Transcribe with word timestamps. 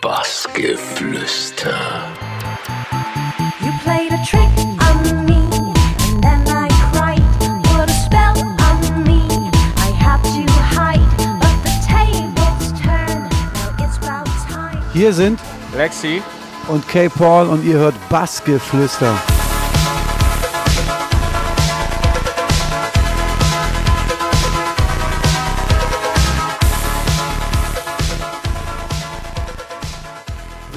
Bassgeflüster. 0.00 1.76
You 3.60 3.72
played 3.84 4.12
a 4.12 4.20
trick 4.24 4.48
on 4.88 5.26
me, 5.26 5.40
and 6.24 6.46
then 6.46 6.48
I 6.48 6.68
cried. 6.92 7.22
Put 7.64 7.88
a 7.88 7.92
spell 7.92 8.38
on 8.38 9.04
me, 9.04 9.50
I 9.76 9.90
had 9.92 10.22
to 10.22 10.44
hide. 10.74 11.00
But 11.38 11.56
the 11.64 11.72
now 13.12 13.28
it's 13.78 13.98
about 13.98 14.26
time. 14.48 14.82
Hier 14.94 15.12
sind 15.12 15.38
Lexi. 15.76 16.22
und 16.68 16.86
Kay 16.88 17.08
Paul 17.08 17.48
und 17.48 17.64
ihr 17.64 17.78
hört 17.78 17.94
Bassgeflüster. 18.08 19.14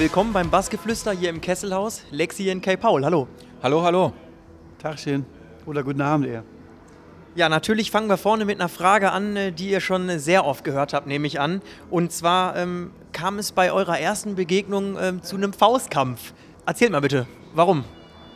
Willkommen 0.04 0.34
beim 0.34 0.50
Bassgeflüster 0.50 1.12
hier 1.12 1.30
im 1.30 1.40
Kesselhaus. 1.40 2.02
Lexi 2.10 2.52
und 2.52 2.60
K. 2.60 2.76
Paul, 2.76 3.06
hallo. 3.06 3.26
Hallo, 3.62 3.82
hallo. 3.82 4.12
Tagchen 4.78 5.24
oder 5.64 5.82
guten 5.82 6.02
Abend 6.02 6.26
eher. 6.26 6.44
Ja, 7.34 7.48
natürlich 7.48 7.90
fangen 7.90 8.10
wir 8.10 8.18
vorne 8.18 8.44
mit 8.44 8.60
einer 8.60 8.68
Frage 8.68 9.12
an, 9.12 9.34
äh, 9.34 9.50
die 9.50 9.70
ihr 9.70 9.80
schon 9.80 10.18
sehr 10.18 10.44
oft 10.44 10.62
gehört 10.62 10.92
habt, 10.92 11.06
nehme 11.06 11.26
ich 11.26 11.40
an. 11.40 11.62
Und 11.88 12.12
zwar 12.12 12.54
ähm, 12.54 12.90
kam 13.12 13.38
es 13.38 13.52
bei 13.52 13.72
eurer 13.72 13.98
ersten 13.98 14.34
Begegnung 14.34 14.98
ähm, 15.00 15.22
zu 15.22 15.36
einem 15.36 15.54
Faustkampf. 15.54 16.34
Erzählt 16.66 16.92
mal 16.92 17.00
bitte, 17.00 17.26
warum? 17.54 17.82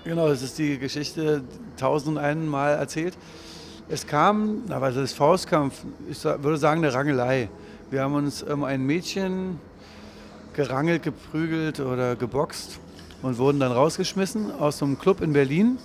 Genau, 0.05 0.27
das 0.27 0.41
ist 0.41 0.59
die 0.59 0.79
Geschichte 0.79 1.45
tausend 1.77 2.17
und 2.17 2.25
einen 2.25 2.49
Mal 2.49 2.77
erzählt. 2.77 3.19
Es 3.91 4.07
kam, 4.07 4.63
aber 4.71 4.87
das 4.89 4.97
ist 4.97 5.13
Faustkampf, 5.13 5.85
ich 6.09 6.25
würde 6.25 6.57
sagen 6.57 6.83
eine 6.83 6.95
Rangelei. 6.95 7.51
Wir 7.91 8.05
haben 8.05 8.15
uns 8.15 8.43
um 8.43 8.65
ein 8.65 8.87
Mädchen 8.87 9.61
gerangelt, 10.59 11.05
geprügelt 11.05 11.79
oder 11.79 12.17
geboxt 12.17 12.81
und 13.23 13.39
wurden 13.39 13.61
dann 13.61 13.71
rausgeschmissen 13.71 14.51
aus 14.59 14.79
so 14.79 14.87
einem 14.87 14.99
Club 14.99 15.21
in 15.21 15.33
Berlin. 15.33 15.79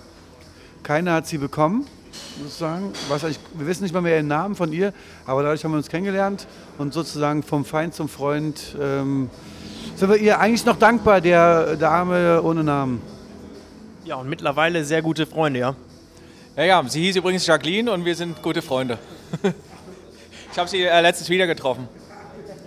Keiner 0.82 1.12
hat 1.12 1.28
sie 1.28 1.38
bekommen, 1.38 1.86
muss 2.38 2.48
ich 2.48 2.54
sagen. 2.54 2.92
Was 3.08 3.22
eigentlich, 3.22 3.38
wir 3.54 3.68
wissen 3.68 3.84
nicht 3.84 3.92
mal 3.92 4.00
mehr 4.00 4.16
den 4.16 4.26
Namen 4.26 4.56
von 4.56 4.72
ihr, 4.72 4.92
aber 5.26 5.44
dadurch 5.44 5.62
haben 5.62 5.70
wir 5.70 5.76
uns 5.76 5.88
kennengelernt 5.88 6.48
und 6.76 6.92
sozusagen 6.92 7.44
vom 7.44 7.64
Feind 7.64 7.94
zum 7.94 8.08
Freund 8.08 8.76
ähm, 8.80 9.30
sind 9.94 10.10
wir 10.10 10.16
ihr 10.16 10.40
eigentlich 10.40 10.66
noch 10.66 10.76
dankbar, 10.76 11.20
der 11.20 11.76
Dame 11.76 12.42
ohne 12.42 12.64
Namen. 12.64 13.00
Ja, 14.04 14.16
und 14.16 14.28
mittlerweile 14.28 14.84
sehr 14.84 15.02
gute 15.02 15.24
Freunde, 15.24 15.60
ja. 15.60 15.76
Ja, 16.56 16.64
ja, 16.64 16.84
sie 16.88 17.04
hieß 17.04 17.14
übrigens 17.14 17.46
Jacqueline 17.46 17.92
und 17.92 18.04
wir 18.04 18.16
sind 18.16 18.42
gute 18.42 18.60
Freunde. 18.60 18.98
ich 20.50 20.58
habe 20.58 20.68
sie 20.68 20.82
äh, 20.82 21.00
letztens 21.00 21.30
wieder 21.30 21.46
getroffen. 21.46 21.86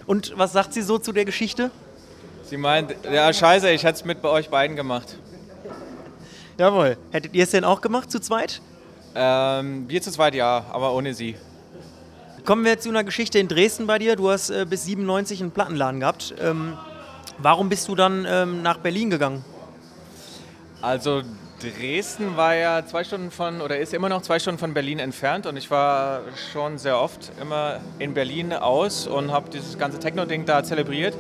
Und 0.06 0.32
was 0.38 0.54
sagt 0.54 0.74
sie 0.74 0.82
so 0.82 1.00
zu 1.00 1.12
der 1.12 1.26
Geschichte? 1.26 1.70
Sie 2.48 2.56
meint, 2.56 2.96
ja, 3.12 3.34
scheiße, 3.34 3.70
ich 3.72 3.84
hätte 3.84 3.96
es 3.96 4.06
mit 4.06 4.22
bei 4.22 4.30
euch 4.30 4.50
beiden 4.50 4.78
gemacht. 4.78 5.18
Jawohl. 6.58 6.98
Hättet 7.12 7.36
ihr 7.36 7.44
es 7.44 7.52
denn 7.52 7.66
auch 7.66 7.82
gemacht 7.82 8.10
zu 8.10 8.22
zweit? 8.22 8.62
Ähm, 9.16 9.84
wir 9.90 10.02
zu 10.02 10.12
zweit 10.12 10.34
ja, 10.34 10.64
aber 10.72 10.94
ohne 10.94 11.14
sie. 11.14 11.36
Kommen 12.46 12.64
wir 12.64 12.80
zu 12.80 12.88
einer 12.88 13.04
Geschichte 13.04 13.38
in 13.38 13.50
Dresden 13.50 13.86
bei 13.86 14.00
dir. 14.00 14.16
Du 14.16 14.30
hast 14.30 14.50
äh, 14.50 14.66
bis 14.66 14.86
97 14.86 15.42
einen 15.42 15.52
Plattenladen 15.52 16.00
gehabt. 16.00 16.36
Ähm, 16.42 16.78
warum 17.38 17.68
bist 17.68 17.86
du 17.90 17.96
dann 17.96 18.26
ähm, 18.26 18.62
nach 18.62 18.78
Berlin 18.78 19.10
gegangen? 19.10 19.44
Also 20.82 21.24
Dresden 21.60 22.38
war 22.38 22.56
ja 22.56 22.86
zwei 22.86 23.04
Stunden 23.04 23.30
von, 23.30 23.60
oder 23.60 23.78
ist 23.78 23.94
immer 23.94 24.08
noch 24.08 24.22
zwei 24.22 24.40
Stunden 24.40 24.60
von 24.60 24.74
Berlin 24.74 25.00
entfernt 25.00 25.48
und 25.48 25.58
ich 25.58 25.70
war 25.70 26.22
schon 26.54 26.78
sehr 26.78 26.98
oft 26.98 27.34
immer 27.42 27.82
in 28.00 28.14
Berlin 28.14 28.54
aus 28.54 29.06
und 29.06 29.34
habe 29.34 29.50
dieses 29.50 29.78
ganze 29.78 30.00
Techno-Ding 30.00 30.46
da 30.46 30.64
zelebriert. 30.64 31.14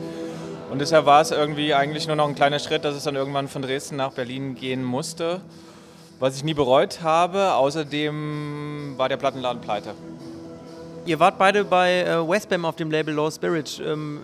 Und 0.70 0.80
deshalb 0.80 1.06
war 1.06 1.22
es 1.22 1.32
irgendwie 1.32 1.74
eigentlich 1.74 2.08
nur 2.08 2.18
noch 2.18 2.28
ein 2.28 2.36
kleiner 2.36 2.60
Schritt, 2.60 2.84
dass 2.84 2.96
es 2.96 3.04
dann 3.04 3.16
irgendwann 3.16 3.48
von 3.48 3.62
Dresden 3.62 3.96
nach 3.96 4.12
Berlin 4.12 4.56
gehen 4.56 4.84
musste, 4.84 5.40
was 6.20 6.36
ich 6.36 6.44
nie 6.44 6.54
bereut 6.54 7.00
habe. 7.02 7.54
Außerdem 7.54 8.96
war 8.98 9.08
der 9.08 9.18
Plattenladen 9.18 9.62
pleite. 9.62 9.94
Ihr 11.06 11.20
wart 11.22 11.38
beide 11.38 11.64
bei 11.64 12.02
äh, 12.02 12.28
Westbam 12.28 12.66
auf 12.66 12.76
dem 12.76 12.92
Label 12.92 13.14
Low 13.14 13.32
Spirit. 13.32 13.82
Ähm, 13.86 14.20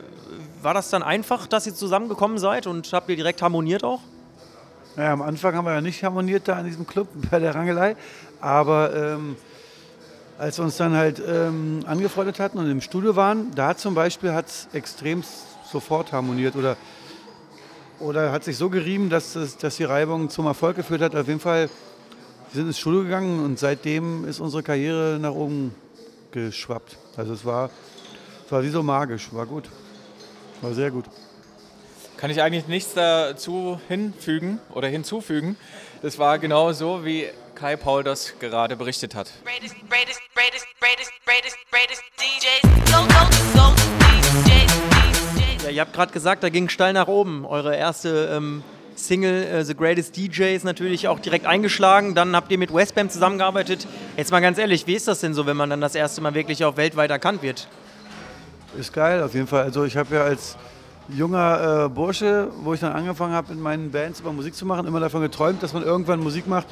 war 0.62 0.74
das 0.74 0.90
dann 0.90 1.02
einfach, 1.02 1.48
dass 1.48 1.66
ihr 1.66 1.74
zusammengekommen 1.74 2.38
seid 2.38 2.68
und 2.68 2.92
habt 2.92 3.10
ihr 3.10 3.16
direkt 3.16 3.42
harmoniert 3.42 3.86
auch? 3.86 4.02
Naja, 4.98 5.14
am 5.14 5.22
Anfang 5.22 5.56
haben 5.56 5.66
wir 5.66 5.74
ja 5.74 5.82
nicht 5.82 6.04
harmoniert 6.04 6.48
da 6.48 6.60
in 6.60 6.66
diesem 6.66 6.86
Club 6.86 7.08
bei 7.32 7.40
der 7.40 7.56
Rangelei, 7.56 7.96
aber 8.42 8.94
ähm, 8.96 9.38
als 10.38 10.58
wir 10.60 10.66
uns 10.66 10.76
dann 10.76 10.94
halt 10.94 11.22
ähm, 11.26 11.86
angefreundet 11.88 12.40
hatten 12.40 12.58
und 12.58 12.70
im 12.70 12.82
Studio 12.82 13.16
waren, 13.16 13.52
da 13.56 13.78
zum 13.78 13.96
Beispiel 13.96 14.34
hat 14.34 14.48
es 14.48 14.68
extrem 14.74 15.24
sofort 15.74 16.14
harmoniert 16.14 16.56
oder, 16.56 16.78
oder 18.00 18.32
hat 18.32 18.46
sich 18.46 18.56
so 18.56 18.70
gerieben, 18.70 19.10
dass, 19.10 19.38
dass 19.60 19.76
die 19.76 19.84
Reibung 19.84 20.30
zum 20.30 20.46
Erfolg 20.46 20.78
geführt 20.78 21.02
hat. 21.02 21.16
Auf 21.16 21.28
jeden 21.28 21.42
Fall, 21.42 21.68
wir 21.68 22.54
sind 22.54 22.68
ins 22.68 22.80
Studio 22.80 23.04
gegangen 23.04 23.44
und 23.44 23.60
seitdem 23.60 24.26
ist 24.26 24.40
unsere 24.40 24.64
Karriere 24.64 25.18
nach 25.20 25.34
oben 25.34 25.76
geschwappt. 26.32 26.98
Also 27.18 27.34
es 27.34 27.44
war, 27.44 27.70
es 28.46 28.52
war 28.52 28.64
wie 28.64 28.70
so 28.70 28.84
magisch, 28.84 29.34
war 29.34 29.46
gut, 29.46 29.70
war 30.62 30.74
sehr 30.74 30.92
gut. 30.92 31.06
Kann 32.18 32.30
ich 32.30 32.42
eigentlich 32.42 32.68
nichts 32.68 32.94
dazu 32.94 33.82
hinfügen 33.90 34.60
oder 34.74 34.88
hinzufügen. 34.88 35.58
Das 36.02 36.20
war 36.20 36.40
genau 36.40 36.72
so, 36.72 37.04
wie 37.04 37.28
Kai 37.56 37.76
Paul 37.76 38.04
das 38.04 38.34
gerade 38.40 38.78
berichtet 38.78 39.16
hat. 39.16 39.32
greatest, 39.44 39.76
greatest, 40.80 41.12
greatest, 41.70 42.04
Ja, 45.64 45.70
ihr 45.70 45.80
habt 45.80 45.94
gerade 45.94 46.12
gesagt, 46.12 46.44
da 46.44 46.50
ging 46.50 46.68
steil 46.68 46.92
nach 46.92 47.08
oben. 47.08 47.46
Eure 47.46 47.74
erste 47.74 48.30
ähm, 48.34 48.64
Single, 48.96 49.44
äh, 49.44 49.64
The 49.64 49.74
Greatest 49.74 50.18
DJ, 50.18 50.56
ist 50.56 50.66
natürlich 50.66 51.08
auch 51.08 51.20
direkt 51.20 51.46
eingeschlagen. 51.46 52.16
Dann 52.16 52.36
habt 52.36 52.52
ihr 52.52 52.58
mit 52.58 52.74
Westbam 52.74 53.10
zusammengearbeitet. 53.10 53.88
Jetzt 54.18 54.32
mal 54.32 54.42
ganz 54.42 54.58
ehrlich, 54.58 54.88
wie 54.88 54.96
ist 54.96 55.08
das 55.08 55.22
denn 55.22 55.34
so, 55.34 55.46
wenn 55.46 55.56
man 55.56 55.70
dann 55.70 55.80
das 55.80 55.96
erste 55.96 56.20
Mal 56.20 56.34
wirklich 56.34 56.66
auch 56.66 56.76
weltweit 56.76 57.12
erkannt 57.12 57.42
wird? 57.44 57.70
Ist 58.78 58.92
geil, 58.92 59.24
auf 59.24 59.34
jeden 59.36 59.48
Fall. 59.48 59.64
Also 59.64 59.86
ich 59.86 59.96
habe 59.96 60.14
ja 60.14 60.24
als 60.24 60.58
junger 61.08 61.86
äh, 61.86 61.90
Bursche, 61.90 62.50
wo 62.62 62.74
ich 62.74 62.82
dann 62.82 62.92
angefangen 62.92 63.34
habe, 63.34 63.54
in 63.54 63.62
meinen 63.62 63.90
Bands 63.90 64.20
über 64.20 64.34
Musik 64.34 64.56
zu 64.56 64.66
machen, 64.66 64.86
immer 64.86 65.00
davon 65.00 65.22
geträumt, 65.22 65.64
dass 65.64 65.72
man 65.72 65.84
irgendwann 65.84 66.20
Musik 66.20 66.46
macht, 66.46 66.68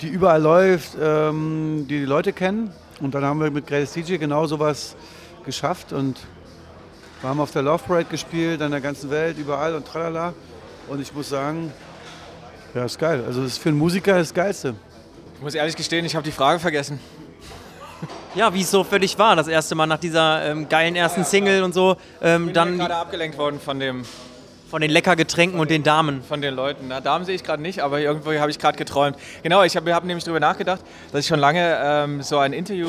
die 0.00 0.08
überall 0.08 0.40
läuft, 0.40 0.96
ähm, 0.98 1.84
die 1.86 1.98
die 1.98 2.06
Leute 2.06 2.32
kennen. 2.32 2.72
Und 3.02 3.14
dann 3.14 3.24
haben 3.24 3.40
wir 3.40 3.50
mit 3.50 3.66
Greatest 3.66 3.94
DJ 3.94 4.16
genau 4.16 4.46
sowas 4.46 4.96
geschafft 5.44 5.92
und 5.92 6.16
wir 7.22 7.28
haben 7.30 7.40
auf 7.40 7.52
der 7.52 7.62
Love 7.62 7.82
Parade 7.86 8.06
gespielt, 8.06 8.60
an 8.62 8.72
der 8.72 8.80
ganzen 8.80 9.08
Welt, 9.10 9.38
überall 9.38 9.74
und 9.76 9.86
tralala. 9.86 10.34
Und 10.88 11.00
ich 11.00 11.14
muss 11.14 11.28
sagen, 11.28 11.72
ja, 12.74 12.84
ist 12.84 12.98
geil. 12.98 13.22
Also 13.24 13.42
das 13.42 13.52
ist 13.52 13.58
für 13.58 13.68
einen 13.68 13.78
Musiker 13.78 14.18
das 14.18 14.34
Geilste. 14.34 14.74
Ich 15.36 15.40
muss 15.40 15.54
ehrlich 15.54 15.76
gestehen, 15.76 16.04
ich 16.04 16.16
habe 16.16 16.24
die 16.24 16.32
Frage 16.32 16.58
vergessen. 16.58 16.98
Ja, 18.34 18.52
wie 18.52 18.62
es 18.62 18.70
so 18.70 18.82
für 18.82 18.98
dich 18.98 19.16
war, 19.18 19.36
das 19.36 19.46
erste 19.46 19.74
Mal 19.74 19.86
nach 19.86 19.98
dieser 19.98 20.44
ähm, 20.46 20.68
geilen 20.68 20.96
ersten 20.96 21.22
Single 21.24 21.62
und 21.62 21.74
so, 21.74 21.96
ähm, 22.20 22.42
Ich 22.42 22.46
bin 22.46 22.54
dann 22.54 22.78
gerade 22.78 22.96
abgelenkt 22.96 23.38
worden 23.38 23.60
von, 23.60 23.78
dem, 23.78 24.04
von 24.70 24.80
den 24.80 24.90
Leckergetränken 24.90 25.60
und 25.60 25.70
den 25.70 25.82
Damen. 25.82 26.24
von 26.24 26.40
den 26.40 26.54
Leuten. 26.54 26.86
Na, 26.88 27.00
Damen 27.00 27.24
sehe 27.24 27.34
ich 27.36 27.44
gerade 27.44 27.62
nicht, 27.62 27.80
aber 27.80 28.00
irgendwo 28.00 28.32
habe 28.32 28.50
ich 28.50 28.58
gerade 28.58 28.78
geträumt. 28.78 29.16
Genau, 29.42 29.62
ich 29.62 29.76
habe 29.76 29.94
hab 29.94 30.04
nämlich 30.04 30.24
darüber 30.24 30.40
nachgedacht, 30.40 30.80
dass 31.12 31.20
ich 31.20 31.26
schon 31.28 31.38
lange 31.38 31.78
ähm, 31.84 32.22
so 32.22 32.38
ein 32.38 32.52
Interview, 32.54 32.88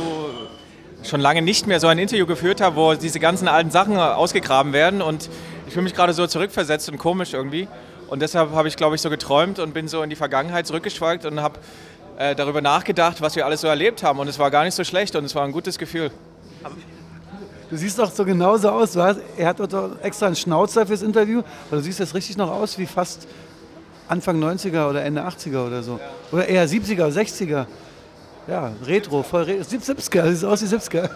schon 1.04 1.22
lange 1.22 1.42
nicht 1.42 1.68
mehr 1.68 1.80
so 1.80 1.88
ein 1.88 1.98
Interview 1.98 2.26
geführt 2.26 2.62
habe, 2.62 2.76
wo 2.76 2.94
diese 2.94 3.20
ganzen 3.20 3.48
alten 3.48 3.72
Sachen 3.72 3.98
ausgegraben 3.98 4.74
werden 4.74 5.02
und 5.02 5.30
ich 5.68 5.74
fühle 5.74 5.84
mich 5.84 5.94
gerade 5.94 6.14
so 6.14 6.28
zurückversetzt 6.28 6.90
und 6.90 6.98
komisch 6.98 7.34
irgendwie. 7.34 7.68
Und 8.08 8.22
deshalb 8.22 8.52
habe 8.52 8.68
ich, 8.68 8.76
glaube 8.76 8.96
ich, 8.96 9.02
so 9.02 9.10
geträumt 9.10 9.60
und 9.60 9.74
bin 9.74 9.88
so 9.88 10.04
in 10.04 10.10
die 10.10 10.16
Vergangenheit 10.16 10.68
zurückgeschwelgt 10.68 11.26
und 11.26 11.42
habe 11.42 11.60
äh, 12.18 12.36
darüber 12.36 12.62
nachgedacht, 12.62 13.22
was 13.22 13.36
wir 13.36 13.46
alles 13.46 13.62
so 13.62 13.68
erlebt 13.68 14.04
haben. 14.04 14.20
Und 14.20 14.28
es 14.28 14.38
war 14.38 14.52
gar 14.52 14.64
nicht 14.64 14.76
so 14.76 14.84
schlecht 14.84 15.16
und 15.16 15.26
es 15.26 15.34
war 15.36 15.44
ein 15.44 15.52
gutes 15.52 15.78
Gefühl. 15.78 16.12
Du 17.70 17.78
siehst 17.78 17.98
doch 17.98 18.12
so 18.12 18.24
genauso 18.24 18.70
aus. 18.70 18.96
Hast, 18.96 19.20
er 19.36 19.48
hat 19.48 19.60
doch 19.60 20.00
extra 20.04 20.28
einen 20.28 20.36
Schnauzer 20.36 20.86
fürs 20.86 21.02
Interview, 21.02 21.42
aber 21.70 21.78
du 21.78 21.82
siehst 21.82 22.00
jetzt 22.00 22.14
richtig 22.14 22.38
noch 22.38 22.52
aus 22.52 22.78
wie 22.78 22.86
fast 22.86 23.28
Anfang 24.08 24.40
90er 24.44 24.90
oder 24.90 25.04
Ende 25.04 25.22
80er 25.22 25.66
oder 25.66 25.82
so. 25.82 26.00
Oder 26.32 26.48
eher 26.48 26.68
70er, 26.68 27.08
60er. 27.08 27.66
Ja, 28.48 28.74
Retro, 28.86 29.24
voll 29.24 29.44
Retro. 29.44 29.64
70er, 29.64 30.34
sieht 30.34 30.48
aus 30.48 30.62
wie 30.62 30.76
70er. 30.76 31.10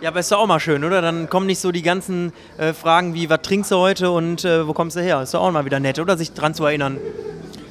Ja, 0.00 0.10
aber 0.10 0.20
ist 0.20 0.30
doch 0.30 0.38
auch 0.38 0.46
mal 0.46 0.60
schön, 0.60 0.84
oder? 0.84 1.00
Dann 1.02 1.28
kommen 1.28 1.46
nicht 1.46 1.58
so 1.60 1.72
die 1.72 1.82
ganzen 1.82 2.32
äh, 2.56 2.72
Fragen 2.72 3.14
wie, 3.14 3.28
was 3.28 3.42
trinkst 3.42 3.70
du 3.70 3.76
heute 3.76 4.10
und 4.10 4.44
äh, 4.44 4.66
wo 4.66 4.72
kommst 4.72 4.96
du 4.96 5.00
her? 5.00 5.22
Ist 5.22 5.34
doch 5.34 5.40
auch 5.40 5.50
mal 5.50 5.64
wieder 5.64 5.80
nett, 5.80 5.98
oder? 5.98 6.16
Sich 6.16 6.32
dran 6.32 6.54
zu 6.54 6.64
erinnern. 6.64 6.98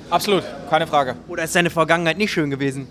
Absolut, 0.09 0.44
keine 0.69 0.88
Frage. 0.88 1.15
Oder 1.27 1.44
ist 1.44 1.55
deine 1.55 1.69
Vergangenheit 1.69 2.17
nicht 2.17 2.31
schön 2.31 2.49
gewesen? 2.49 2.88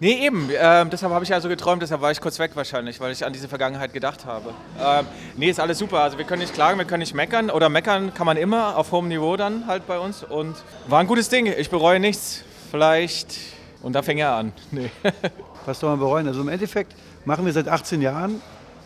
Nee, 0.00 0.24
eben. 0.24 0.48
Ähm, 0.56 0.90
deshalb 0.90 1.12
habe 1.12 1.24
ich 1.24 1.30
ja 1.30 1.40
so 1.40 1.48
geträumt, 1.48 1.82
deshalb 1.82 2.00
war 2.00 2.10
ich 2.10 2.20
kurz 2.20 2.38
weg 2.38 2.52
wahrscheinlich, 2.54 3.00
weil 3.00 3.10
ich 3.12 3.24
an 3.24 3.32
diese 3.32 3.48
Vergangenheit 3.48 3.92
gedacht 3.92 4.26
habe. 4.26 4.50
Ähm, 4.80 5.06
nee, 5.36 5.50
ist 5.50 5.58
alles 5.58 5.78
super. 5.78 6.00
Also 6.00 6.18
wir 6.18 6.24
können 6.24 6.42
nicht 6.42 6.54
klagen, 6.54 6.78
wir 6.78 6.84
können 6.84 7.00
nicht 7.00 7.14
meckern. 7.14 7.50
Oder 7.50 7.68
meckern 7.68 8.14
kann 8.14 8.26
man 8.26 8.36
immer 8.36 8.76
auf 8.76 8.92
hohem 8.92 9.08
Niveau 9.08 9.36
dann 9.36 9.66
halt 9.66 9.86
bei 9.86 9.98
uns. 9.98 10.22
Und 10.22 10.56
war 10.86 11.00
ein 11.00 11.06
gutes 11.06 11.28
Ding. 11.28 11.46
Ich 11.46 11.70
bereue 11.70 12.00
nichts. 12.00 12.44
Vielleicht. 12.70 13.57
Und 13.82 13.92
da 13.92 14.02
fing 14.02 14.18
er 14.18 14.32
an. 14.32 14.52
Nee. 14.70 14.90
Was 15.66 15.80
soll 15.80 15.90
man 15.90 15.98
bereuen? 15.98 16.26
Also 16.26 16.40
im 16.40 16.48
Endeffekt 16.48 16.94
machen 17.24 17.44
wir 17.44 17.52
seit 17.52 17.68
18 17.68 18.00
Jahren 18.00 18.40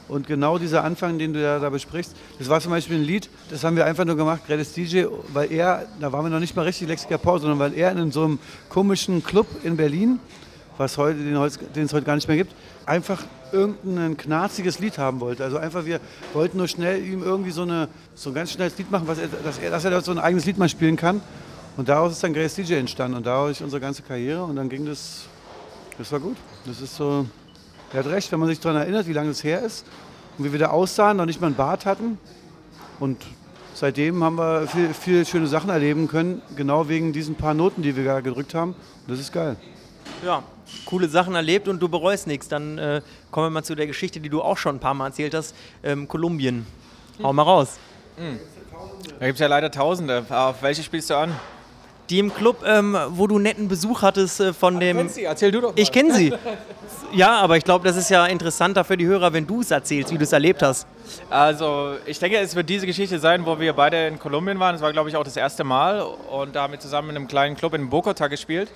Und 0.08 0.26
genau 0.26 0.58
dieser 0.58 0.84
Anfang, 0.84 1.18
den 1.18 1.32
du 1.32 1.40
ja 1.40 1.58
da 1.58 1.70
besprichst, 1.70 2.14
das 2.38 2.48
war 2.48 2.60
zum 2.60 2.70
Beispiel 2.70 2.96
ein 2.98 3.04
Lied, 3.04 3.30
das 3.50 3.64
haben 3.64 3.76
wir 3.76 3.86
einfach 3.86 4.04
nur 4.04 4.16
gemacht, 4.16 4.42
Greatest 4.46 4.76
DJ, 4.76 5.04
weil 5.32 5.50
er, 5.52 5.86
da 6.00 6.12
waren 6.12 6.24
wir 6.24 6.30
noch 6.30 6.40
nicht 6.40 6.56
mal 6.56 6.66
richtig 6.66 6.88
Lexika 6.88 7.18
Paul, 7.18 7.40
sondern 7.40 7.58
weil 7.58 7.72
er 7.74 7.92
in 7.92 8.10
so 8.10 8.24
einem 8.24 8.38
komischen 8.68 9.24
Club 9.24 9.46
in 9.62 9.76
Berlin, 9.76 10.18
was 10.76 10.98
heute, 10.98 11.18
den, 11.20 11.34
den 11.74 11.84
es 11.84 11.92
heute 11.92 12.04
gar 12.04 12.16
nicht 12.16 12.28
mehr 12.28 12.36
gibt, 12.36 12.52
einfach 12.84 13.22
irgendein 13.52 14.16
knarziges 14.16 14.80
Lied 14.80 14.98
haben 14.98 15.20
wollte. 15.20 15.44
Also 15.44 15.58
einfach, 15.58 15.84
wir 15.84 16.00
wollten 16.32 16.58
nur 16.58 16.68
schnell 16.68 17.04
ihm 17.04 17.22
irgendwie 17.22 17.50
so, 17.50 17.62
eine, 17.62 17.88
so 18.14 18.30
ein 18.30 18.34
ganz 18.34 18.52
schnelles 18.52 18.76
Lied 18.76 18.90
machen, 18.90 19.06
was 19.06 19.18
er, 19.18 19.28
dass, 19.28 19.58
er, 19.58 19.70
dass 19.70 19.84
er 19.84 19.92
da 19.92 20.00
so 20.00 20.10
ein 20.10 20.18
eigenes 20.18 20.44
Lied 20.44 20.58
mal 20.58 20.68
spielen 20.68 20.96
kann. 20.96 21.20
Und 21.76 21.88
daraus 21.88 22.12
ist 22.12 22.22
dann 22.22 22.34
Grace 22.34 22.54
DJ 22.54 22.74
entstanden 22.74 23.16
und 23.16 23.26
dadurch 23.26 23.62
unsere 23.62 23.80
ganze 23.80 24.02
Karriere 24.02 24.44
und 24.44 24.56
dann 24.56 24.68
ging 24.68 24.84
das, 24.84 25.24
das 25.96 26.12
war 26.12 26.20
gut. 26.20 26.36
Das 26.66 26.80
ist 26.80 26.96
so, 26.96 27.26
er 27.92 28.00
hat 28.00 28.06
recht, 28.06 28.30
wenn 28.30 28.40
man 28.40 28.48
sich 28.48 28.60
daran 28.60 28.80
erinnert, 28.82 29.06
wie 29.06 29.12
lange 29.12 29.30
es 29.30 29.42
her 29.42 29.62
ist 29.62 29.86
und 30.36 30.44
wie 30.44 30.52
wir 30.52 30.58
da 30.58 30.68
aussahen, 30.68 31.16
noch 31.16 31.26
nicht 31.26 31.40
mal 31.40 31.46
einen 31.46 31.56
Bart 31.56 31.86
hatten. 31.86 32.18
Und 33.00 33.22
seitdem 33.74 34.22
haben 34.22 34.36
wir 34.36 34.66
viel, 34.66 34.92
viel 34.92 35.26
schöne 35.26 35.46
Sachen 35.46 35.70
erleben 35.70 36.08
können, 36.08 36.42
genau 36.56 36.88
wegen 36.88 37.12
diesen 37.12 37.36
paar 37.36 37.54
Noten, 37.54 37.82
die 37.82 37.96
wir 37.96 38.04
da 38.04 38.20
gedrückt 38.20 38.54
haben. 38.54 38.72
Und 38.72 39.10
das 39.10 39.18
ist 39.18 39.32
geil. 39.32 39.56
Ja, 40.24 40.42
coole 40.84 41.08
Sachen 41.08 41.34
erlebt 41.34 41.68
und 41.68 41.80
du 41.80 41.88
bereust 41.88 42.26
nichts. 42.26 42.48
Dann 42.48 42.76
äh, 42.76 43.00
kommen 43.30 43.46
wir 43.46 43.50
mal 43.50 43.64
zu 43.64 43.74
der 43.74 43.86
Geschichte, 43.86 44.20
die 44.20 44.28
du 44.28 44.42
auch 44.42 44.58
schon 44.58 44.76
ein 44.76 44.80
paar 44.80 44.94
Mal 44.94 45.06
erzählt 45.06 45.34
hast. 45.34 45.54
Ähm, 45.82 46.06
Kolumbien. 46.06 46.66
Hau 47.22 47.32
mal 47.32 47.42
raus. 47.42 47.78
Da 49.18 49.26
gibt 49.26 49.36
es 49.36 49.40
ja 49.40 49.46
leider 49.46 49.70
Tausende. 49.70 50.24
Auf 50.28 50.62
welche 50.62 50.82
spielst 50.82 51.10
du 51.10 51.16
an? 51.16 51.34
Die 52.12 52.18
im 52.18 52.34
Club, 52.34 52.62
ähm, 52.66 52.94
wo 53.08 53.26
du 53.26 53.38
netten 53.38 53.68
Besuch 53.68 54.02
hattest 54.02 54.38
äh, 54.38 54.52
von 54.52 54.78
dem. 54.78 55.08
sie, 55.08 55.24
erzähl 55.24 55.50
du 55.50 55.62
doch. 55.62 55.72
Ich 55.76 55.90
kenne 55.90 56.12
sie. 56.14 56.34
Ja, 57.14 57.40
aber 57.40 57.58
ich 57.58 57.64
glaube, 57.64 57.86
das 57.86 57.96
ist 57.96 58.08
ja 58.08 58.24
interessanter 58.24 58.84
für 58.84 58.96
die 58.96 59.04
Hörer, 59.04 59.34
wenn 59.34 59.46
du 59.46 59.60
es 59.60 59.70
erzählst, 59.70 60.10
wie 60.12 60.16
du 60.16 60.24
es 60.24 60.32
erlebt 60.32 60.62
hast. 60.62 60.86
Also, 61.28 61.96
ich 62.06 62.18
denke, 62.18 62.38
es 62.38 62.56
wird 62.56 62.70
diese 62.70 62.86
Geschichte 62.86 63.18
sein, 63.18 63.44
wo 63.44 63.60
wir 63.60 63.74
beide 63.74 64.06
in 64.06 64.18
Kolumbien 64.18 64.58
waren. 64.58 64.74
Das 64.74 64.80
war, 64.80 64.92
glaube 64.94 65.10
ich, 65.10 65.16
auch 65.16 65.22
das 65.22 65.36
erste 65.36 65.62
Mal. 65.62 66.00
Und 66.00 66.56
da 66.56 66.62
haben 66.62 66.72
wir 66.72 66.80
zusammen 66.80 67.10
in 67.10 67.16
einem 67.16 67.28
kleinen 67.28 67.54
Club 67.54 67.74
in 67.74 67.90
Bogota 67.90 68.28
gespielt. 68.28 68.70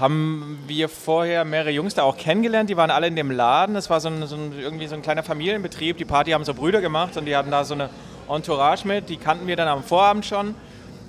Haben 0.00 0.58
wir 0.66 0.88
vorher 0.88 1.44
mehrere 1.44 1.70
Jungs 1.70 1.94
da 1.94 2.02
auch 2.02 2.16
kennengelernt. 2.16 2.68
Die 2.68 2.76
waren 2.76 2.90
alle 2.90 3.06
in 3.06 3.14
dem 3.14 3.30
Laden. 3.30 3.76
Das 3.76 3.90
war 3.90 4.00
so 4.00 4.08
ein, 4.08 4.26
so 4.26 4.34
ein, 4.34 4.52
irgendwie 4.58 4.88
so 4.88 4.96
ein 4.96 5.02
kleiner 5.02 5.22
Familienbetrieb. 5.22 5.98
Die 5.98 6.04
Party 6.04 6.32
haben 6.32 6.44
so 6.44 6.52
Brüder 6.52 6.80
gemacht 6.80 7.16
und 7.16 7.26
die 7.26 7.36
hatten 7.36 7.52
da 7.52 7.62
so 7.62 7.74
eine 7.74 7.90
Entourage 8.28 8.88
mit. 8.88 9.08
Die 9.08 9.18
kannten 9.18 9.46
wir 9.46 9.54
dann 9.54 9.68
am 9.68 9.84
Vorabend 9.84 10.26
schon. 10.26 10.56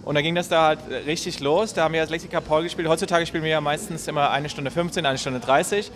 Und 0.06 0.14
da 0.14 0.22
ging 0.22 0.36
das 0.36 0.48
da 0.48 0.68
halt 0.68 0.80
richtig 1.08 1.40
los. 1.40 1.74
Da 1.74 1.84
haben 1.84 1.94
wir 1.96 2.02
als 2.02 2.12
Lexika 2.12 2.40
Paul 2.40 2.62
gespielt. 2.62 2.88
Heutzutage 2.88 3.26
spielen 3.26 3.44
wir 3.44 3.50
ja 3.50 3.60
meistens 3.60 4.08
immer 4.08 4.30
eine 4.30 4.50
Stunde 4.50 4.70
15, 4.70 5.04
eine 5.04 5.18
Stunde 5.18 5.40
30. 5.40 5.92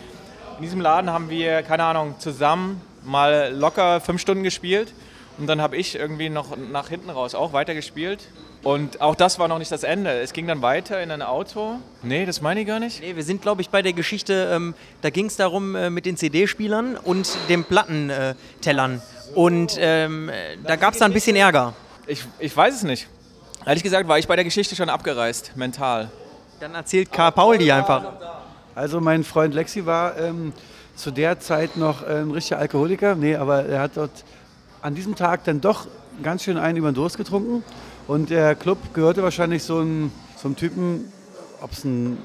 In 0.58 0.64
diesem 0.64 0.82
Laden 0.82 1.12
haben 1.12 1.30
wir, 1.30 1.62
keine 1.62 1.84
Ahnung, 1.84 2.16
zusammen 2.18 2.82
mal 3.06 3.54
locker 3.54 4.02
fünf 4.02 4.20
Stunden 4.20 4.44
gespielt. 4.44 4.94
Und 5.38 5.46
dann 5.46 5.62
habe 5.62 5.78
ich 5.78 5.96
irgendwie 5.96 6.30
noch 6.30 6.58
nach 6.58 6.90
hinten 6.90 7.12
raus 7.12 7.36
auch 7.36 7.54
weitergespielt. 7.54 8.28
Und 8.64 9.00
auch 9.00 9.14
das 9.14 9.38
war 9.38 9.48
noch 9.48 9.60
nicht 9.60 9.72
das 9.72 9.84
Ende. 9.84 10.20
Es 10.20 10.34
ging 10.34 10.48
dann 10.48 10.64
weiter 10.64 11.02
in 11.02 11.12
ein 11.12 11.22
Auto. 11.22 11.76
Nee, 12.02 12.26
das 12.26 12.42
meine 12.42 12.62
ich 12.62 12.68
gar 12.68 12.80
nicht. 12.80 13.02
Nee, 13.02 13.16
wir 13.16 13.24
sind, 13.24 13.44
glaube 13.44 13.62
ich, 13.62 13.70
bei 13.70 13.84
der 13.84 13.94
Geschichte, 13.94 14.50
ähm, 14.52 14.74
da 15.02 15.12
ging 15.12 15.28
es 15.28 15.38
darum 15.38 15.76
äh, 15.76 15.92
mit 15.92 16.08
den 16.08 16.18
CD-Spielern 16.18 16.98
und 16.98 17.38
den 17.48 17.64
Plattentellern. 17.64 19.02
Und 19.36 19.78
ähm, 19.80 20.30
äh, 20.30 20.58
da 20.66 20.76
gab 20.78 20.94
es 20.94 21.00
da 21.00 21.06
ein 21.06 21.14
bisschen 21.14 21.36
Ärger. 21.36 21.74
Ich, 22.08 22.26
ich 22.40 22.58
weiß 22.58 22.74
es 22.76 22.84
nicht. 22.84 23.08
Ehrlich 23.70 23.84
gesagt 23.84 24.08
war 24.08 24.18
ich 24.18 24.28
bei 24.28 24.36
der 24.36 24.44
Geschichte 24.44 24.76
schon 24.76 24.90
abgereist, 24.90 25.52
mental. 25.56 26.10
Dann 26.60 26.74
erzählt 26.74 27.12
Karl 27.12 27.32
Paul 27.32 27.60
die 27.60 27.72
einfach. 27.72 28.14
Also 28.74 29.00
mein 29.00 29.24
Freund 29.24 29.54
Lexi 29.54 29.86
war 29.86 30.18
ähm, 30.18 30.54
zu 30.96 31.12
der 31.12 31.40
Zeit 31.40 31.78
noch 31.78 32.02
ein 32.02 32.32
richtiger 32.32 32.58
Alkoholiker. 32.58 33.14
Nee, 33.14 33.36
aber 33.36 33.66
er 33.66 33.82
hat 33.82 33.92
dort 33.94 34.26
an 34.82 34.96
diesem 34.96 35.16
Tag 35.16 35.44
dann 35.44 35.62
doch 35.62 35.86
ganz 36.24 36.42
schön 36.42 36.58
einen 36.58 36.80
über 36.80 36.90
den 36.90 36.96
Durst 36.96 37.18
getrunken. 37.18 37.64
Und 38.08 38.32
der 38.32 38.56
Club 38.56 38.80
gehörte 38.96 39.22
wahrscheinlich 39.22 39.62
so 39.62 39.78
einem, 39.78 40.12
so 40.36 40.48
einem 40.48 40.56
Typen, 40.56 41.14
ob 41.62 41.72
es 41.72 41.84
ein 41.84 42.18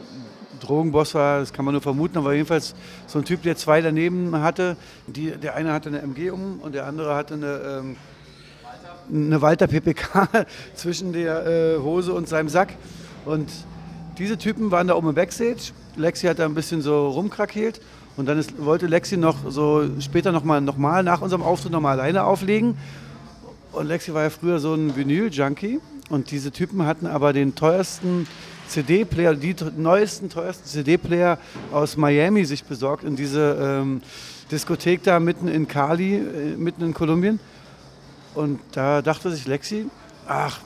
Drogenboss 0.61 1.15
war, 1.15 1.41
das 1.41 1.53
kann 1.53 1.67
man 1.67 1.73
nur 1.73 1.83
vermuten, 1.83 2.17
aber 2.17 2.33
jedenfalls 2.33 2.75
so 3.07 3.19
ein 3.19 3.27
Typ, 3.27 3.43
der 3.43 3.59
zwei 3.59 3.83
daneben 3.83 4.35
hatte. 4.41 4.79
Die, 5.09 5.33
der 5.33 5.57
eine 5.57 5.75
hatte 5.75 5.91
eine 5.91 6.01
MG 6.01 6.31
um 6.31 6.61
und 6.61 6.75
der 6.75 6.87
andere 6.87 7.15
hatte 7.15 7.35
eine, 7.35 7.81
ähm, 7.81 7.97
eine 9.13 9.43
Walter 9.43 9.67
PPK 9.67 10.29
zwischen 10.75 11.13
der 11.13 11.47
äh, 11.47 11.79
Hose 11.79 12.13
und 12.13 12.29
seinem 12.29 12.49
Sack. 12.49 12.75
Und 13.25 13.51
diese 14.19 14.39
Typen 14.39 14.71
waren 14.71 14.87
da 14.87 14.95
oben 14.95 15.09
im 15.09 15.15
Backstage. 15.15 15.73
Lexi 15.97 16.27
hat 16.27 16.39
da 16.39 16.45
ein 16.45 16.55
bisschen 16.55 16.83
so 16.83 17.09
rumkrakeelt. 17.09 17.81
Und 18.17 18.27
dann 18.27 18.39
ist, 18.39 18.65
wollte 18.65 18.87
Lexi 18.87 19.17
noch 19.17 19.51
so 19.51 19.89
später 20.01 20.31
nochmal 20.31 20.61
noch 20.61 20.77
mal 20.77 21.03
nach 21.03 21.21
unserem 21.21 21.43
Auftritt 21.43 21.73
nochmal 21.73 21.99
alleine 21.99 22.25
auflegen. 22.25 22.77
Und 23.73 23.87
Lexi 23.89 24.15
war 24.15 24.23
ja 24.23 24.31
früher 24.31 24.61
so 24.61 24.75
ein 24.75 24.97
Vinyl-Junkie. 24.97 25.81
Und 26.11 26.31
diese 26.31 26.53
Typen 26.53 26.87
hatten 26.87 27.07
aber 27.07 27.33
den 27.33 27.55
teuersten 27.55 28.27
CD-Player, 28.69 29.35
die 29.35 29.55
neuesten, 29.77 30.29
teuersten 30.29 30.67
CD-Player 30.67 31.39
aus 31.73 31.97
Miami 31.97 32.45
sich 32.45 32.65
besorgt 32.65 33.05
in 33.05 33.17
diese 33.17 33.57
ähm, 33.61 34.03
Diskothek 34.51 35.03
da 35.03 35.19
mitten 35.21 35.49
in 35.49 35.67
Cali, 35.67 36.17
äh, 36.17 36.57
mitten 36.57 36.83
in 36.83 36.95
Kolumbien. 36.95 37.41
Und 38.35 38.61
da 38.73 39.03
dachte 39.03 39.31
sich 39.31 39.47
Lexi, 39.47 39.87
ach, 40.27 40.61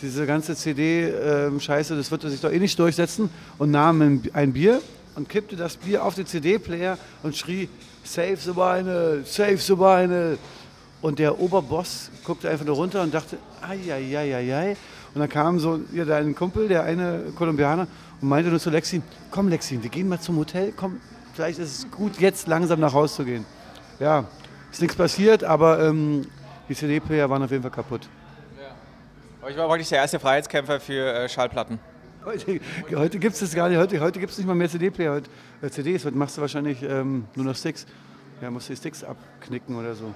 diese 0.00 0.26
ganze 0.26 0.54
CD-Scheiße, 0.54 1.96
das 1.96 2.10
wird 2.10 2.22
sich 2.22 2.40
doch 2.40 2.52
eh 2.52 2.58
nicht 2.58 2.78
durchsetzen. 2.78 3.30
Und 3.58 3.70
nahm 3.70 4.22
ein, 4.32 4.52
Bier 4.52 4.80
und 5.16 5.28
kippte 5.28 5.56
das 5.56 5.76
Bier 5.76 6.04
auf 6.04 6.14
den 6.14 6.26
CD-Player 6.26 6.96
und 7.22 7.36
schrie, 7.36 7.68
Save 8.04 8.36
the 8.36 8.52
Beine, 8.52 9.22
save 9.24 9.58
the 9.58 9.74
Beine. 9.74 10.38
Und 11.02 11.18
der 11.18 11.38
Oberboss 11.38 12.10
guckte 12.24 12.48
einfach 12.48 12.64
nur 12.64 12.76
runter 12.76 13.02
und 13.02 13.12
dachte, 13.12 13.36
ai. 13.60 14.76
Und 15.14 15.20
dann 15.20 15.28
kam 15.28 15.58
so 15.58 15.80
ja, 15.92 16.04
dein 16.04 16.34
Kumpel, 16.34 16.68
der 16.68 16.84
eine 16.84 17.20
Kolumbianer, 17.36 17.86
und 18.20 18.28
meinte 18.28 18.50
nur 18.50 18.60
zu 18.60 18.70
Lexi, 18.70 19.02
komm 19.30 19.48
Lexi, 19.48 19.82
wir 19.82 19.90
gehen 19.90 20.08
mal 20.08 20.20
zum 20.20 20.36
Hotel, 20.36 20.72
komm, 20.76 21.00
vielleicht 21.34 21.58
ist 21.58 21.78
es 21.78 21.90
gut, 21.90 22.18
jetzt 22.18 22.48
langsam 22.48 22.80
nach 22.80 22.92
Hause 22.92 23.14
zu 23.14 23.24
gehen. 23.24 23.44
Ja, 24.00 24.24
ist 24.72 24.80
nichts 24.80 24.96
passiert, 24.96 25.44
aber 25.44 25.84
ähm, 25.84 26.26
die 26.68 26.74
CD-Player 26.74 27.28
waren 27.28 27.42
auf 27.42 27.50
jeden 27.50 27.62
Fall 27.62 27.72
kaputt. 27.72 28.08
Aber 29.40 29.50
ich 29.50 29.56
war 29.56 29.66
praktisch 29.66 29.88
der 29.88 29.98
erste 29.98 30.18
Freiheitskämpfer 30.18 30.80
für 30.80 31.12
äh, 31.14 31.28
Schallplatten. 31.28 31.78
Heute, 32.24 32.60
heute 32.94 33.18
gibt 33.18 33.34
es 33.34 33.40
das 33.40 33.54
gar 33.54 33.68
nicht, 33.68 33.78
heute, 33.78 34.00
heute 34.00 34.20
gibt 34.20 34.32
es 34.32 34.38
nicht 34.38 34.46
mal 34.46 34.54
mehr 34.54 34.68
CD-Player, 34.68 35.12
heute 35.12 35.30
äh, 35.62 35.70
CDs, 35.70 36.04
heute 36.04 36.16
machst 36.16 36.36
du 36.36 36.40
wahrscheinlich 36.40 36.82
ähm, 36.82 37.26
nur 37.34 37.46
noch 37.46 37.56
Sticks. 37.56 37.86
Ja, 38.42 38.50
musst 38.50 38.68
du 38.68 38.72
die 38.72 38.76
Sticks 38.76 39.02
abknicken 39.02 39.76
oder 39.76 39.94
so. 39.94 40.12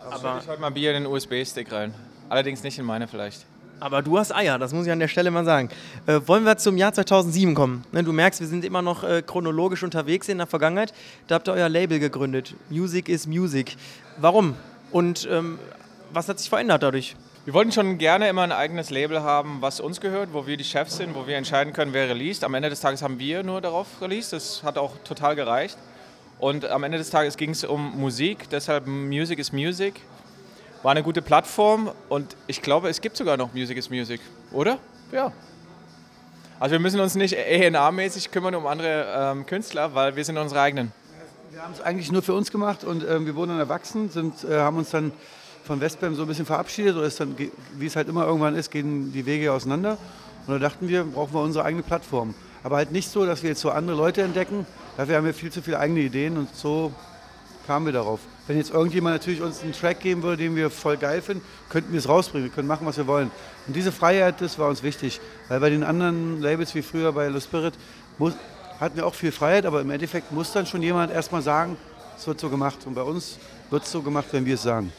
Aber 0.00 0.38
ich 0.40 0.48
heute 0.48 0.60
mal 0.60 0.70
Bier 0.70 0.94
in 0.94 1.02
den 1.02 1.12
USB-Stick 1.12 1.72
rein. 1.72 1.92
Allerdings 2.28 2.62
nicht 2.62 2.78
in 2.78 2.84
meine 2.84 3.08
vielleicht. 3.08 3.44
Aber 3.80 4.00
du 4.00 4.18
hast 4.18 4.34
Eier, 4.34 4.58
das 4.58 4.72
muss 4.72 4.86
ich 4.86 4.92
an 4.92 4.98
der 4.98 5.08
Stelle 5.08 5.30
mal 5.30 5.44
sagen. 5.44 5.68
Äh, 6.06 6.20
wollen 6.26 6.44
wir 6.44 6.56
zum 6.56 6.76
Jahr 6.76 6.92
2007 6.92 7.54
kommen? 7.54 7.84
Ne, 7.92 8.02
du 8.02 8.12
merkst, 8.12 8.40
wir 8.40 8.46
sind 8.46 8.64
immer 8.64 8.80
noch 8.80 9.04
äh, 9.04 9.22
chronologisch 9.22 9.82
unterwegs 9.82 10.28
in 10.28 10.38
der 10.38 10.46
Vergangenheit. 10.46 10.94
Da 11.26 11.34
habt 11.34 11.48
ihr 11.48 11.52
euer 11.52 11.68
Label 11.68 11.98
gegründet. 11.98 12.54
Music 12.70 13.08
is 13.08 13.26
Music. 13.26 13.76
Warum? 14.18 14.54
Und 14.92 15.28
ähm, 15.30 15.58
was 16.12 16.28
hat 16.28 16.38
sich 16.38 16.48
verändert 16.48 16.82
dadurch? 16.82 17.16
Wir 17.44 17.54
wollten 17.54 17.70
schon 17.70 17.98
gerne 17.98 18.28
immer 18.28 18.42
ein 18.42 18.52
eigenes 18.52 18.90
Label 18.90 19.22
haben, 19.22 19.58
was 19.60 19.78
uns 19.78 20.00
gehört, 20.00 20.32
wo 20.32 20.46
wir 20.46 20.56
die 20.56 20.64
Chefs 20.64 20.96
sind, 20.96 21.14
wo 21.14 21.26
wir 21.26 21.36
entscheiden 21.36 21.72
können, 21.72 21.92
wer 21.92 22.08
released. 22.08 22.42
Am 22.42 22.54
Ende 22.54 22.70
des 22.70 22.80
Tages 22.80 23.02
haben 23.02 23.18
wir 23.18 23.42
nur 23.44 23.60
darauf 23.60 23.86
released. 24.00 24.32
Das 24.32 24.62
hat 24.64 24.78
auch 24.78 24.92
total 25.04 25.36
gereicht. 25.36 25.78
Und 26.38 26.66
am 26.66 26.82
Ende 26.82 26.98
des 26.98 27.10
Tages 27.10 27.36
ging 27.36 27.50
es 27.50 27.64
um 27.64 27.98
Musik, 27.98 28.50
deshalb 28.50 28.86
Music 28.86 29.38
is 29.38 29.52
Music. 29.52 30.00
War 30.82 30.90
eine 30.90 31.02
gute 31.02 31.22
Plattform 31.22 31.90
und 32.08 32.36
ich 32.46 32.60
glaube, 32.62 32.88
es 32.88 33.00
gibt 33.00 33.16
sogar 33.16 33.36
noch 33.36 33.54
Music 33.54 33.78
is 33.78 33.90
Music, 33.90 34.20
oder? 34.52 34.78
Ja. 35.12 35.32
Also 36.60 36.72
wir 36.72 36.80
müssen 36.80 37.00
uns 37.00 37.14
nicht 37.14 37.34
ENA-mäßig 37.34 38.30
kümmern 38.30 38.54
um 38.54 38.66
andere 38.66 39.06
ähm, 39.16 39.46
Künstler, 39.46 39.94
weil 39.94 40.16
wir 40.16 40.24
sind 40.24 40.36
unsere 40.36 40.60
eigenen. 40.60 40.92
Wir 41.50 41.62
haben 41.62 41.72
es 41.72 41.80
eigentlich 41.80 42.12
nur 42.12 42.22
für 42.22 42.34
uns 42.34 42.50
gemacht 42.50 42.84
und 42.84 43.02
ähm, 43.08 43.24
wir 43.24 43.34
wurden 43.34 43.50
dann 43.50 43.60
erwachsen, 43.60 44.10
sind, 44.10 44.44
äh, 44.44 44.58
haben 44.58 44.76
uns 44.76 44.90
dann 44.90 45.12
von 45.66 45.80
Westbam 45.80 46.14
so 46.14 46.22
ein 46.22 46.28
bisschen 46.28 46.46
verabschiedet 46.46 46.96
oder 46.96 47.06
ist 47.06 47.20
dann, 47.20 47.36
wie 47.36 47.86
es 47.86 47.96
halt 47.96 48.08
immer 48.08 48.24
irgendwann 48.24 48.54
ist, 48.54 48.70
gehen 48.70 49.12
die 49.12 49.26
Wege 49.26 49.52
auseinander. 49.52 49.98
Und 50.46 50.54
da 50.54 50.58
dachten 50.58 50.88
wir, 50.88 51.04
brauchen 51.04 51.34
wir 51.34 51.40
unsere 51.40 51.64
eigene 51.64 51.82
Plattform. 51.82 52.34
Aber 52.62 52.76
halt 52.76 52.92
nicht 52.92 53.10
so, 53.10 53.26
dass 53.26 53.42
wir 53.42 53.50
jetzt 53.50 53.60
so 53.60 53.70
andere 53.70 53.96
Leute 53.96 54.22
entdecken. 54.22 54.66
Dafür 54.96 55.16
haben 55.16 55.26
wir 55.26 55.34
viel 55.34 55.50
zu 55.50 55.62
viele 55.62 55.78
eigene 55.78 56.00
Ideen 56.00 56.36
und 56.36 56.54
so 56.54 56.92
kamen 57.66 57.86
wir 57.86 57.92
darauf. 57.92 58.20
Wenn 58.46 58.56
jetzt 58.56 58.70
irgendjemand 58.70 59.16
natürlich 59.16 59.42
uns 59.42 59.62
einen 59.62 59.72
Track 59.72 60.00
geben 60.00 60.22
würde, 60.22 60.44
den 60.44 60.54
wir 60.54 60.70
voll 60.70 60.96
geil 60.96 61.20
finden, 61.20 61.44
könnten 61.68 61.92
wir 61.92 61.98
es 61.98 62.08
rausbringen, 62.08 62.48
wir 62.48 62.54
können 62.54 62.68
machen, 62.68 62.86
was 62.86 62.96
wir 62.96 63.08
wollen. 63.08 63.30
Und 63.66 63.74
diese 63.74 63.90
Freiheit, 63.90 64.40
das 64.40 64.58
war 64.58 64.68
uns 64.68 64.84
wichtig. 64.84 65.20
Weil 65.48 65.58
bei 65.58 65.70
den 65.70 65.82
anderen 65.82 66.40
Labels 66.40 66.74
wie 66.76 66.82
früher 66.82 67.12
bei 67.12 67.30
The 67.32 67.40
Spirit 67.40 67.74
muss, 68.18 68.34
hatten 68.78 68.96
wir 68.96 69.06
auch 69.06 69.14
viel 69.14 69.32
Freiheit, 69.32 69.66
aber 69.66 69.80
im 69.80 69.90
Endeffekt 69.90 70.30
muss 70.30 70.52
dann 70.52 70.66
schon 70.66 70.82
jemand 70.82 71.10
erstmal 71.10 71.42
sagen, 71.42 71.76
es 72.16 72.26
wird 72.26 72.38
so 72.38 72.48
gemacht. 72.48 72.86
Und 72.86 72.94
bei 72.94 73.02
uns 73.02 73.38
wird 73.70 73.82
es 73.82 73.90
so 73.90 74.00
gemacht, 74.00 74.26
wenn 74.30 74.46
wir 74.46 74.54
es 74.54 74.62
sagen. 74.62 74.92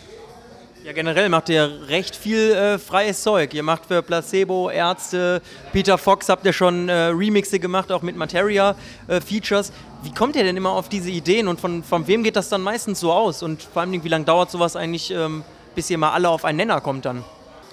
Ja, 0.84 0.94
generell 0.94 1.28
macht 1.28 1.50
ihr 1.50 1.70
recht 1.88 2.16
viel 2.16 2.52
äh, 2.52 2.80
freies 2.80 3.22
Zeug. 3.22 3.54
Ihr 3.54 3.64
macht 3.64 3.88
für 3.88 4.02
Placebo, 4.02 4.70
Ärzte, 4.70 5.42
Peter 5.74 5.98
Fox 5.98 6.30
habt 6.30 6.46
ihr 6.46 6.54
schon 6.54 6.88
äh, 6.88 7.08
Remixe 7.08 7.60
gemacht, 7.60 7.92
auch 7.92 8.02
mit 8.02 8.16
Materia-Features. 8.16 9.74
wie 10.04 10.14
kommt 10.14 10.36
ihr 10.36 10.44
denn 10.44 10.56
immer 10.56 10.72
auf 10.72 10.88
diese 10.88 11.10
Ideen 11.10 11.48
und 11.48 11.60
von, 11.60 11.84
von 11.84 12.08
wem 12.08 12.24
geht 12.24 12.36
das 12.36 12.50
dann 12.50 12.62
meistens 12.62 13.00
so 13.00 13.12
aus? 13.12 13.44
Und 13.44 13.64
vor 13.64 13.82
allem, 13.82 14.04
wie 14.04 14.08
lange 14.08 14.26
dauert 14.26 14.52
sowas 14.52 14.76
eigentlich, 14.76 15.12
ähm, 15.12 15.44
bis 15.76 15.90
ihr 15.90 15.98
mal 15.98 16.12
alle 16.12 16.30
auf 16.30 16.46
einen 16.46 16.58
Nenner 16.58 16.80
kommt 16.80 17.06
dann? 17.06 17.26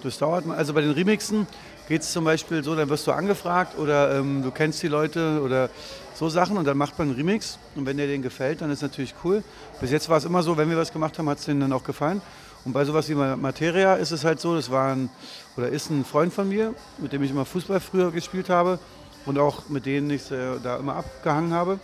Das 0.03 0.19
dauert. 0.19 0.45
Also 0.49 0.73
bei 0.73 0.81
den 0.81 0.91
Remixen 0.91 1.47
geht 1.89 2.03
es 2.03 2.13
zum 2.13 2.25
Beispiel 2.25 2.65
so, 2.65 2.75
dann 2.75 2.89
wirst 2.89 3.07
du 3.07 3.13
angefragt 3.13 3.79
oder 3.79 4.19
ähm, 4.19 4.43
du 4.43 4.51
kennst 4.51 4.83
die 4.83 4.89
Leute 4.89 5.41
oder 5.45 5.69
so 6.15 6.29
Sachen 6.29 6.57
und 6.57 6.65
dann 6.65 6.79
macht 6.79 6.99
man 6.99 7.09
einen 7.09 7.17
Remix 7.17 7.59
und 7.75 7.87
wenn 7.87 7.97
der 7.97 8.07
denen 8.07 8.23
gefällt, 8.23 8.61
dann 8.61 8.71
ist 8.71 8.83
natürlich 8.83 9.15
cool. 9.25 9.43
Bis 9.81 9.91
jetzt 9.91 10.09
war 10.09 10.17
es 10.17 10.25
immer 10.25 10.43
so, 10.43 10.57
wenn 10.57 10.71
wir 10.71 10.77
was 10.77 10.93
gemacht 10.93 11.19
haben, 11.19 11.29
hat 11.29 11.39
es 11.39 11.45
denen 11.45 11.61
dann 11.61 11.73
auch 11.73 11.85
gefallen. 11.85 12.23
Und 12.65 12.73
bei 12.73 12.85
sowas 12.85 13.09
wie 13.09 13.15
Materia 13.15 13.95
ist 13.95 14.11
es 14.11 14.25
halt 14.25 14.41
so, 14.41 14.55
das 14.55 14.71
war 14.71 14.93
ein, 14.93 15.11
oder 15.57 15.69
ist 15.69 15.91
ein 15.91 16.05
Freund 16.05 16.33
von 16.33 16.49
mir, 16.49 16.75
mit 16.99 17.13
dem 17.13 17.23
ich 17.23 17.31
immer 17.31 17.45
Fußball 17.45 17.81
früher 17.81 18.11
gespielt 18.11 18.49
habe 18.49 18.79
und 19.27 19.39
auch 19.39 19.69
mit 19.69 19.85
denen 19.87 20.11
ich 20.11 20.31
äh, 20.31 20.59
da 20.63 20.77
immer 20.77 20.97
abgehangen 20.97 21.53
habe. 21.53 21.79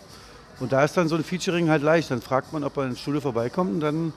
Und 0.59 0.73
da 0.73 0.85
ist 0.85 0.97
dann 0.97 1.09
so 1.09 1.17
ein 1.17 1.25
Featuring 1.25 1.69
halt 1.69 1.83
leicht. 1.83 2.11
Dann 2.11 2.23
fragt 2.23 2.53
man, 2.53 2.65
ob 2.65 2.77
er 2.77 2.87
ins 2.87 3.01
Studio 3.01 3.21
vorbeikommt 3.21 3.73
und 3.73 3.81
dann 3.81 4.13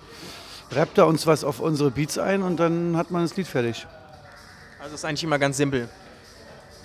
rappt 0.72 0.98
er 0.98 1.08
uns 1.08 1.28
was 1.28 1.44
auf 1.44 1.60
unsere 1.60 1.92
Beats 1.92 2.18
ein 2.18 2.42
und 2.42 2.60
dann 2.60 2.98
hat 2.98 3.12
man 3.12 3.24
das 3.24 3.36
Lied 3.36 3.48
fertig. 3.48 3.86
Also 4.80 4.96
ist 4.96 5.06
eigentlich 5.06 5.24
immer 5.24 5.40
ganz 5.40 5.58
simpel. 5.58 5.88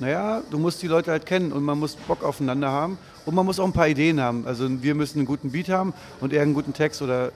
Naja, 0.01 0.43
du 0.51 0.59
musst 0.59 0.81
die 0.83 0.87
Leute 0.87 1.11
halt 1.11 1.27
kennen 1.27 1.51
und 1.51 1.65
man 1.65 1.79
muss 1.79 1.97
Bock 1.97 2.23
aufeinander 2.23 2.71
haben 2.71 2.99
und 3.27 3.35
man 3.35 3.45
muss 3.45 3.59
auch 3.59 3.65
ein 3.65 3.73
paar 3.73 3.89
Ideen 3.89 4.21
haben. 4.21 4.47
Also 4.47 4.69
wir 4.83 4.95
müssen 4.95 5.19
einen 5.19 5.27
guten 5.27 5.51
Beat 5.51 5.69
haben 5.69 5.93
und 6.21 6.33
er 6.33 6.43
einen 6.43 6.55
guten 6.55 6.73
Text 6.73 7.03
oder 7.03 7.33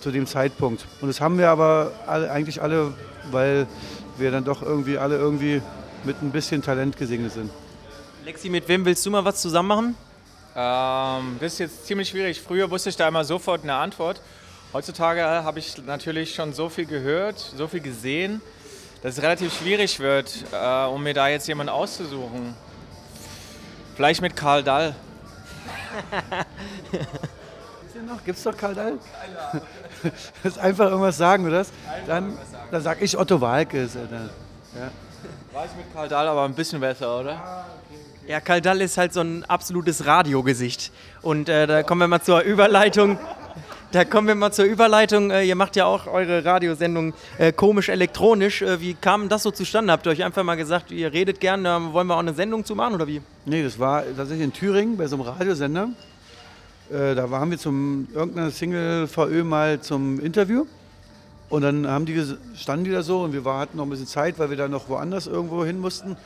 zu 0.00 0.10
dem 0.10 0.26
Zeitpunkt. 0.26 0.84
Und 1.00 1.08
das 1.08 1.20
haben 1.20 1.38
wir 1.38 1.48
aber 1.50 1.92
alle, 2.06 2.30
eigentlich 2.30 2.62
alle, 2.62 2.94
weil 3.30 3.66
wir 4.16 4.30
dann 4.30 4.44
doch 4.44 4.62
irgendwie 4.62 4.98
alle 4.98 5.16
irgendwie 5.16 5.62
mit 6.04 6.22
ein 6.22 6.30
bisschen 6.30 6.62
Talent 6.62 6.96
gesegnet 6.96 7.32
sind. 7.32 7.50
Lexi, 8.24 8.50
mit 8.50 8.68
wem 8.68 8.84
willst 8.84 9.04
du 9.06 9.10
mal 9.10 9.24
was 9.24 9.40
zusammen 9.40 9.68
machen? 9.68 9.94
Ähm, 10.54 11.36
das 11.40 11.54
ist 11.54 11.58
jetzt 11.58 11.86
ziemlich 11.86 12.08
schwierig. 12.08 12.40
Früher 12.40 12.70
wusste 12.70 12.90
ich 12.90 12.96
da 12.96 13.08
immer 13.08 13.24
sofort 13.24 13.62
eine 13.62 13.74
Antwort. 13.74 14.20
Heutzutage 14.72 15.20
äh, 15.20 15.24
habe 15.24 15.58
ich 15.58 15.78
natürlich 15.86 16.34
schon 16.34 16.52
so 16.52 16.68
viel 16.68 16.84
gehört, 16.84 17.38
so 17.38 17.68
viel 17.68 17.80
gesehen, 17.80 18.40
dass 19.02 19.16
es 19.16 19.22
relativ 19.22 19.56
schwierig 19.56 20.00
wird, 20.00 20.44
äh, 20.52 20.84
um 20.86 21.02
mir 21.02 21.14
da 21.14 21.28
jetzt 21.28 21.48
jemanden 21.48 21.72
auszusuchen. 21.72 22.54
Vielleicht 23.96 24.20
mit 24.20 24.36
Karl 24.36 24.62
Dall. 27.94 28.02
noch? 28.04 28.24
Gibt's 28.24 28.42
doch 28.42 28.56
Karl 28.56 28.74
Dahl? 28.74 28.98
Das 30.42 30.52
ist 30.54 30.58
einfach 30.58 30.86
irgendwas 30.86 31.16
sagen, 31.16 31.46
oder? 31.46 31.64
Dann, 32.06 32.36
dann 32.70 32.82
sag 32.82 33.02
ich 33.02 33.18
Otto 33.18 33.40
Walke. 33.40 33.82
Ist 33.82 33.96
dann. 33.96 34.30
Ja. 34.74 34.90
War 35.52 35.64
ich 35.64 35.76
mit 35.76 35.92
Karl 35.92 36.08
Dall 36.08 36.28
aber 36.28 36.44
ein 36.44 36.54
bisschen 36.54 36.80
besser, 36.80 37.20
oder? 37.20 37.64
Ja, 38.26 38.40
Karl 38.40 38.60
Dall 38.60 38.80
ist 38.82 38.98
halt 38.98 39.12
so 39.12 39.20
ein 39.20 39.44
absolutes 39.46 40.04
Radiogesicht. 40.06 40.92
Und 41.22 41.48
äh, 41.48 41.66
da 41.66 41.82
kommen 41.82 42.02
wir 42.02 42.08
mal 42.08 42.20
zur 42.20 42.42
Überleitung. 42.42 43.18
Da 43.90 44.04
kommen 44.04 44.28
wir 44.28 44.34
mal 44.34 44.52
zur 44.52 44.66
Überleitung. 44.66 45.30
Äh, 45.30 45.44
ihr 45.44 45.54
macht 45.54 45.74
ja 45.74 45.86
auch 45.86 46.06
eure 46.06 46.44
Radiosendung 46.44 47.14
äh, 47.38 47.52
komisch 47.52 47.88
elektronisch. 47.88 48.60
Äh, 48.60 48.82
wie 48.82 48.92
kam 48.92 49.30
das 49.30 49.42
so 49.42 49.50
zustande? 49.50 49.94
Habt 49.94 50.06
ihr 50.06 50.10
euch 50.12 50.22
einfach 50.22 50.42
mal 50.44 50.56
gesagt, 50.56 50.90
ihr 50.90 51.10
redet 51.10 51.40
gern, 51.40 51.64
da 51.64 51.92
wollen 51.94 52.06
wir 52.06 52.14
auch 52.14 52.20
eine 52.20 52.34
Sendung 52.34 52.66
zu 52.66 52.74
machen 52.74 52.96
oder 52.96 53.06
wie? 53.06 53.22
Nee, 53.46 53.62
das 53.62 53.78
war 53.78 54.04
tatsächlich 54.14 54.44
in 54.44 54.52
Thüringen 54.52 54.98
bei 54.98 55.06
so 55.06 55.16
einem 55.16 55.24
Radiosender. 55.24 55.88
Äh, 56.90 57.14
da 57.14 57.30
waren 57.30 57.50
wir 57.50 57.58
zum 57.58 58.08
irgendeiner 58.14 58.50
Single 58.50 59.06
VÖ 59.06 59.44
mal 59.44 59.80
zum 59.80 60.20
Interview. 60.20 60.64
Und 61.50 61.62
dann 61.62 61.86
haben 61.86 62.06
die, 62.06 62.22
standen 62.56 62.84
die 62.84 62.90
da 62.90 63.02
so 63.02 63.22
und 63.22 63.32
wir 63.32 63.44
war, 63.44 63.60
hatten 63.60 63.76
noch 63.76 63.84
ein 63.84 63.90
bisschen 63.90 64.06
Zeit, 64.06 64.38
weil 64.38 64.50
wir 64.50 64.56
da 64.56 64.68
noch 64.68 64.88
woanders 64.88 65.26
irgendwo 65.26 65.64
hin 65.64 65.80
mussten. 65.80 66.16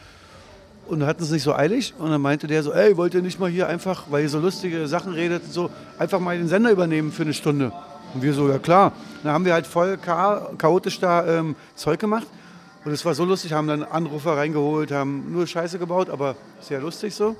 Und 0.87 1.07
hatten 1.07 1.23
es 1.23 1.31
nicht 1.31 1.42
so 1.42 1.54
eilig. 1.54 1.95
Und 1.99 2.11
dann 2.11 2.21
meinte 2.21 2.47
der 2.47 2.62
so, 2.62 2.73
ey, 2.73 2.97
wollt 2.97 3.14
ihr 3.14 3.23
nicht 3.23 3.40
mal 3.40 3.50
hier 3.50 3.69
einfach, 3.69 4.04
weil 4.11 4.23
ihr 4.23 4.28
so 4.28 4.38
lustige 4.38 4.87
Sachen 4.88 5.14
redet, 5.14 5.52
so 5.52 5.71
einfach 5.99 6.21
mal 6.21 6.37
den 6.37 6.49
Sender 6.49 6.71
übernehmen 6.71 7.12
für 7.12 7.23
eine 7.23 7.35
Stunde. 7.35 7.73
Und 8.14 8.23
wir 8.23 8.33
so, 8.33 8.49
ja 8.49 8.59
klar. 8.59 8.92
Dann 9.23 9.33
haben 9.33 9.45
wir 9.45 9.54
halt 9.54 9.66
voll 9.66 9.99
cha 10.04 10.49
chaotisch 10.59 11.00
da 11.00 11.26
ähm, 11.26 11.57
Zeug 11.75 11.99
gemacht. 11.99 12.26
Und 12.85 12.92
es 12.92 13.04
war 13.04 13.14
so 13.14 13.25
lustig, 13.25 13.52
haben 13.52 13.69
dann 13.69 13.85
Anrufer 13.85 14.37
reingeholt, 14.37 14.90
haben 14.90 15.33
nur 15.33 15.47
Scheiße 15.47 15.78
gebaut, 15.78 16.11
aber 16.11 16.35
sehr 16.61 16.81
lustig 16.81 17.14
so. 17.14 17.28
Und 17.28 17.37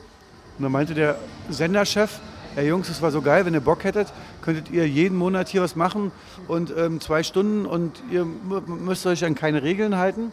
dann 0.61 0.71
meinte 0.71 0.95
der 0.95 1.19
Senderchef, 1.51 2.21
Hey 2.55 2.69
Jungs, 2.69 2.89
es 2.91 3.01
war 3.01 3.11
so 3.11 3.23
geil, 3.23 3.47
wenn 3.47 3.55
ihr 3.55 3.61
Bock 3.63 3.83
hättet, 3.85 4.13
könntet 4.43 4.71
ihr 4.71 4.87
jeden 4.87 5.17
Monat 5.17 5.49
hier 5.49 5.63
was 5.63 5.75
machen 5.75 6.13
und 6.49 6.73
ähm, 6.77 7.01
zwei 7.01 7.23
Stunden 7.23 7.65
und 7.65 8.03
ihr 8.11 8.25
mü- 8.25 8.67
müsst 8.69 9.07
euch 9.07 9.25
an 9.25 9.35
keine 9.35 9.63
Regeln 9.63 9.97
halten. 9.97 10.33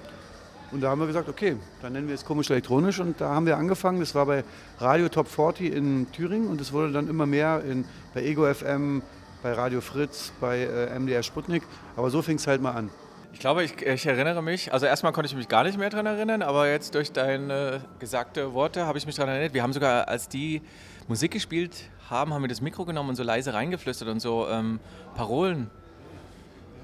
Und 0.72 0.82
da 0.82 0.90
haben 0.90 1.00
wir 1.00 1.08
gesagt, 1.08 1.30
okay, 1.30 1.56
dann 1.82 1.94
nennen 1.94 2.08
wir 2.10 2.16
es 2.16 2.26
komisch 2.26 2.50
elektronisch 2.52 3.00
und 3.00 3.20
da 3.22 3.30
haben 3.30 3.46
wir 3.46 3.58
angefangen. 3.58 4.02
Das 4.02 4.14
war 4.16 4.26
bei 4.26 4.44
Radio 4.80 5.08
Top 5.10 5.28
40 5.30 5.74
in 5.74 6.12
Thüringen 6.12 6.48
und 6.48 6.60
es 6.62 6.74
wurde 6.74 6.92
dann 6.92 7.08
immer 7.08 7.26
mehr 7.26 7.64
in, 7.68 7.86
bei 8.14 8.22
Ego 8.24 8.54
FM, 8.54 9.02
bei 9.42 9.54
Radio 9.54 9.80
Fritz, 9.82 10.32
bei 10.42 10.60
äh, 10.60 11.00
MDR 11.00 11.24
Sputnik. 11.24 11.64
Aber 11.96 12.10
so 12.10 12.22
fing 12.22 12.36
es 12.36 12.46
halt 12.46 12.62
mal 12.62 12.74
an. 12.74 12.90
Ich 13.32 13.40
glaube, 13.40 13.64
ich, 13.64 13.82
ich 13.82 14.06
erinnere 14.06 14.44
mich, 14.44 14.74
also 14.74 14.86
erstmal 14.86 15.14
konnte 15.14 15.28
ich 15.30 15.36
mich 15.36 15.48
gar 15.48 15.64
nicht 15.64 15.78
mehr 15.78 15.90
daran 15.90 16.06
erinnern, 16.08 16.42
aber 16.42 16.68
jetzt 16.70 16.94
durch 16.96 17.12
deine 17.14 17.82
gesagte 18.00 18.54
Worte 18.54 18.86
habe 18.86 18.98
ich 18.98 19.06
mich 19.06 19.16
daran 19.16 19.32
erinnert. 19.34 19.54
Wir 19.54 19.64
haben 19.64 19.74
sogar, 19.74 20.08
als 20.08 20.28
die 20.28 20.62
Musik 21.10 21.32
gespielt 21.32 21.74
haben, 22.08 22.36
haben 22.36 22.44
wir 22.44 22.48
das 22.48 22.62
Mikro 22.62 22.86
genommen 22.86 23.10
und 23.10 23.16
so 23.16 23.24
leise 23.24 23.56
reingeflüstert 23.56 24.08
und 24.10 24.20
so 24.20 24.48
ähm, 24.48 24.80
Parolen 25.16 25.72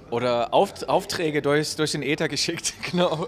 oder 0.09 0.51
Auft 0.51 0.89
Aufträge 0.89 1.43
durch, 1.43 1.75
durch 1.75 1.91
den 1.91 2.01
Äther 2.01 2.27
geschickt. 2.27 2.73
Genau. 2.91 3.27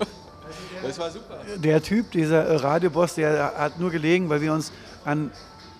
Das 0.81 0.97
war 0.97 1.11
super. 1.11 1.39
Der 1.57 1.83
Typ, 1.83 2.11
dieser 2.11 2.45
äh, 2.45 2.55
Radioboss, 2.55 3.13
der 3.13 3.53
hat 3.57 3.79
nur 3.79 3.91
gelegen, 3.91 4.29
weil 4.29 4.41
wir 4.41 4.53
uns 4.53 4.71
an 5.05 5.29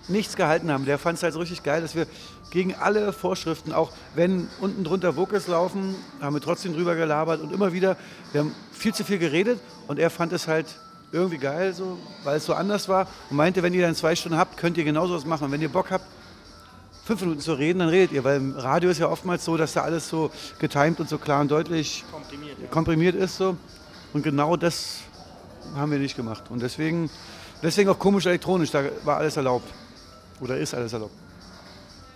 nichts 0.06 0.36
gehalten 0.36 0.70
haben. 0.70 0.84
Der 0.84 0.98
fand 0.98 1.16
es 1.16 1.24
halt 1.24 1.34
so 1.34 1.40
richtig 1.40 1.64
geil, 1.64 1.80
dass 1.80 1.96
wir 1.96 2.06
gegen 2.52 2.74
alle 2.74 3.12
Vorschriften, 3.12 3.72
auch 3.72 3.90
wenn 4.14 4.48
unten 4.60 4.84
drunter 4.84 5.16
Vocals 5.16 5.48
laufen, 5.48 5.96
haben 6.20 6.34
wir 6.34 6.40
trotzdem 6.40 6.74
drüber 6.74 6.94
gelabert 6.94 7.40
und 7.40 7.52
immer 7.52 7.72
wieder, 7.72 7.96
wir 8.30 8.42
haben 8.42 8.54
viel 8.72 8.94
zu 8.94 9.02
viel 9.02 9.18
geredet 9.18 9.58
und 9.88 9.98
er 9.98 10.10
fand 10.10 10.32
es 10.32 10.46
halt 10.46 10.66
irgendwie 11.12 11.38
geil, 11.38 11.72
so, 11.74 11.98
weil 12.24 12.36
es 12.36 12.46
so 12.46 12.54
anders 12.54 12.88
war 12.88 13.06
und 13.30 13.36
meinte, 13.36 13.62
wenn 13.62 13.72
ihr 13.74 13.82
dann 13.82 13.94
zwei 13.94 14.14
Stunden 14.14 14.38
habt, 14.38 14.56
könnt 14.56 14.76
ihr 14.76 14.84
genauso 14.84 15.14
was 15.14 15.24
machen. 15.24 15.44
Und 15.44 15.52
wenn 15.52 15.62
ihr 15.62 15.70
Bock 15.70 15.90
habt, 15.90 16.04
fünf 17.04 17.22
Minuten 17.22 17.40
zu 17.40 17.54
reden, 17.54 17.78
dann 17.78 17.88
redet 17.88 18.12
ihr, 18.12 18.22
weil 18.22 18.36
im 18.36 18.52
Radio 18.52 18.90
ist 18.90 18.98
ja 18.98 19.08
oftmals 19.08 19.44
so, 19.44 19.56
dass 19.56 19.72
da 19.72 19.82
alles 19.82 20.08
so 20.08 20.30
getimed 20.58 21.00
und 21.00 21.08
so 21.08 21.16
klar 21.16 21.40
und 21.40 21.50
deutlich 21.50 22.04
komprimiert 22.70 23.14
ist. 23.14 23.38
So. 23.38 23.56
Und 24.12 24.22
genau 24.22 24.56
das 24.56 24.98
haben 25.74 25.90
wir 25.90 25.98
nicht 25.98 26.16
gemacht. 26.16 26.44
Und 26.50 26.60
deswegen, 26.60 27.08
deswegen 27.62 27.88
auch 27.88 27.98
komisch 27.98 28.26
elektronisch, 28.26 28.70
da 28.70 28.84
war 29.04 29.16
alles 29.16 29.36
erlaubt. 29.36 29.72
Oder 30.40 30.58
ist 30.58 30.74
alles 30.74 30.92
erlaubt. 30.92 31.14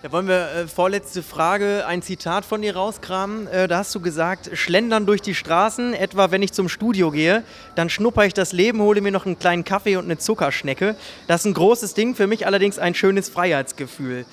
Da 0.02 0.10
wollen 0.10 0.26
wir 0.26 0.48
äh, 0.50 0.66
vorletzte 0.66 1.22
Frage, 1.22 1.86
ein 1.86 2.02
Zitat 2.02 2.44
von 2.44 2.60
dir 2.60 2.74
rauskramen. 2.74 3.46
Äh, 3.46 3.68
da 3.68 3.78
hast 3.78 3.94
du 3.94 4.00
gesagt, 4.00 4.50
schlendern 4.52 5.06
durch 5.06 5.22
die 5.22 5.32
Straßen, 5.32 5.94
etwa 5.94 6.32
wenn 6.32 6.42
ich 6.42 6.52
zum 6.52 6.68
Studio 6.68 7.12
gehe, 7.12 7.44
dann 7.76 7.88
schnupper 7.88 8.26
ich 8.26 8.34
das 8.34 8.52
Leben, 8.52 8.80
hole 8.80 9.00
mir 9.00 9.12
noch 9.12 9.26
einen 9.26 9.38
kleinen 9.38 9.62
Kaffee 9.62 9.96
und 9.96 10.06
eine 10.06 10.18
Zuckerschnecke. 10.18 10.96
Das 11.28 11.42
ist 11.42 11.44
ein 11.44 11.54
großes 11.54 11.94
Ding, 11.94 12.16
für 12.16 12.26
mich 12.26 12.46
allerdings 12.48 12.80
ein 12.80 12.96
schönes 12.96 13.28
Freiheitsgefühl. 13.28 14.26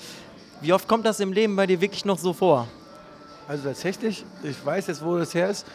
Wie 0.60 0.72
oft 0.72 0.88
kommt 0.88 1.06
das 1.06 1.20
im 1.20 1.32
Leben 1.32 1.54
bei 1.54 1.68
dir 1.68 1.80
wirklich 1.80 2.04
noch 2.04 2.18
so 2.18 2.32
vor? 2.32 2.66
Also 3.46 3.68
tatsächlich, 3.68 4.24
ich 4.42 4.66
weiß 4.66 4.88
jetzt, 4.88 5.04
wo 5.04 5.18
das 5.18 5.34
her 5.34 5.50
ist. 5.50 5.68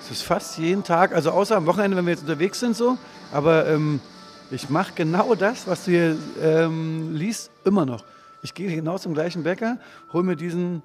Es 0.00 0.10
ist 0.10 0.22
fast 0.22 0.56
jeden 0.56 0.84
Tag, 0.84 1.14
also 1.14 1.32
außer 1.32 1.54
am 1.54 1.66
Wochenende, 1.66 1.98
wenn 1.98 2.06
wir 2.06 2.14
jetzt 2.14 2.22
unterwegs 2.22 2.60
sind 2.60 2.74
so. 2.74 2.96
Aber 3.30 3.66
ähm, 3.66 4.00
ich 4.50 4.70
mache 4.70 4.92
genau 4.94 5.34
das, 5.34 5.66
was 5.66 5.84
du 5.84 5.90
hier 5.90 6.16
ähm, 6.42 7.14
liest, 7.14 7.50
immer 7.66 7.84
noch. 7.84 8.02
Ich 8.42 8.54
gehe 8.54 8.74
genau 8.74 8.98
zum 8.98 9.14
gleichen 9.14 9.42
Bäcker, 9.42 9.78
hole 10.12 10.24
mir 10.24 10.36
diesen 10.36 10.82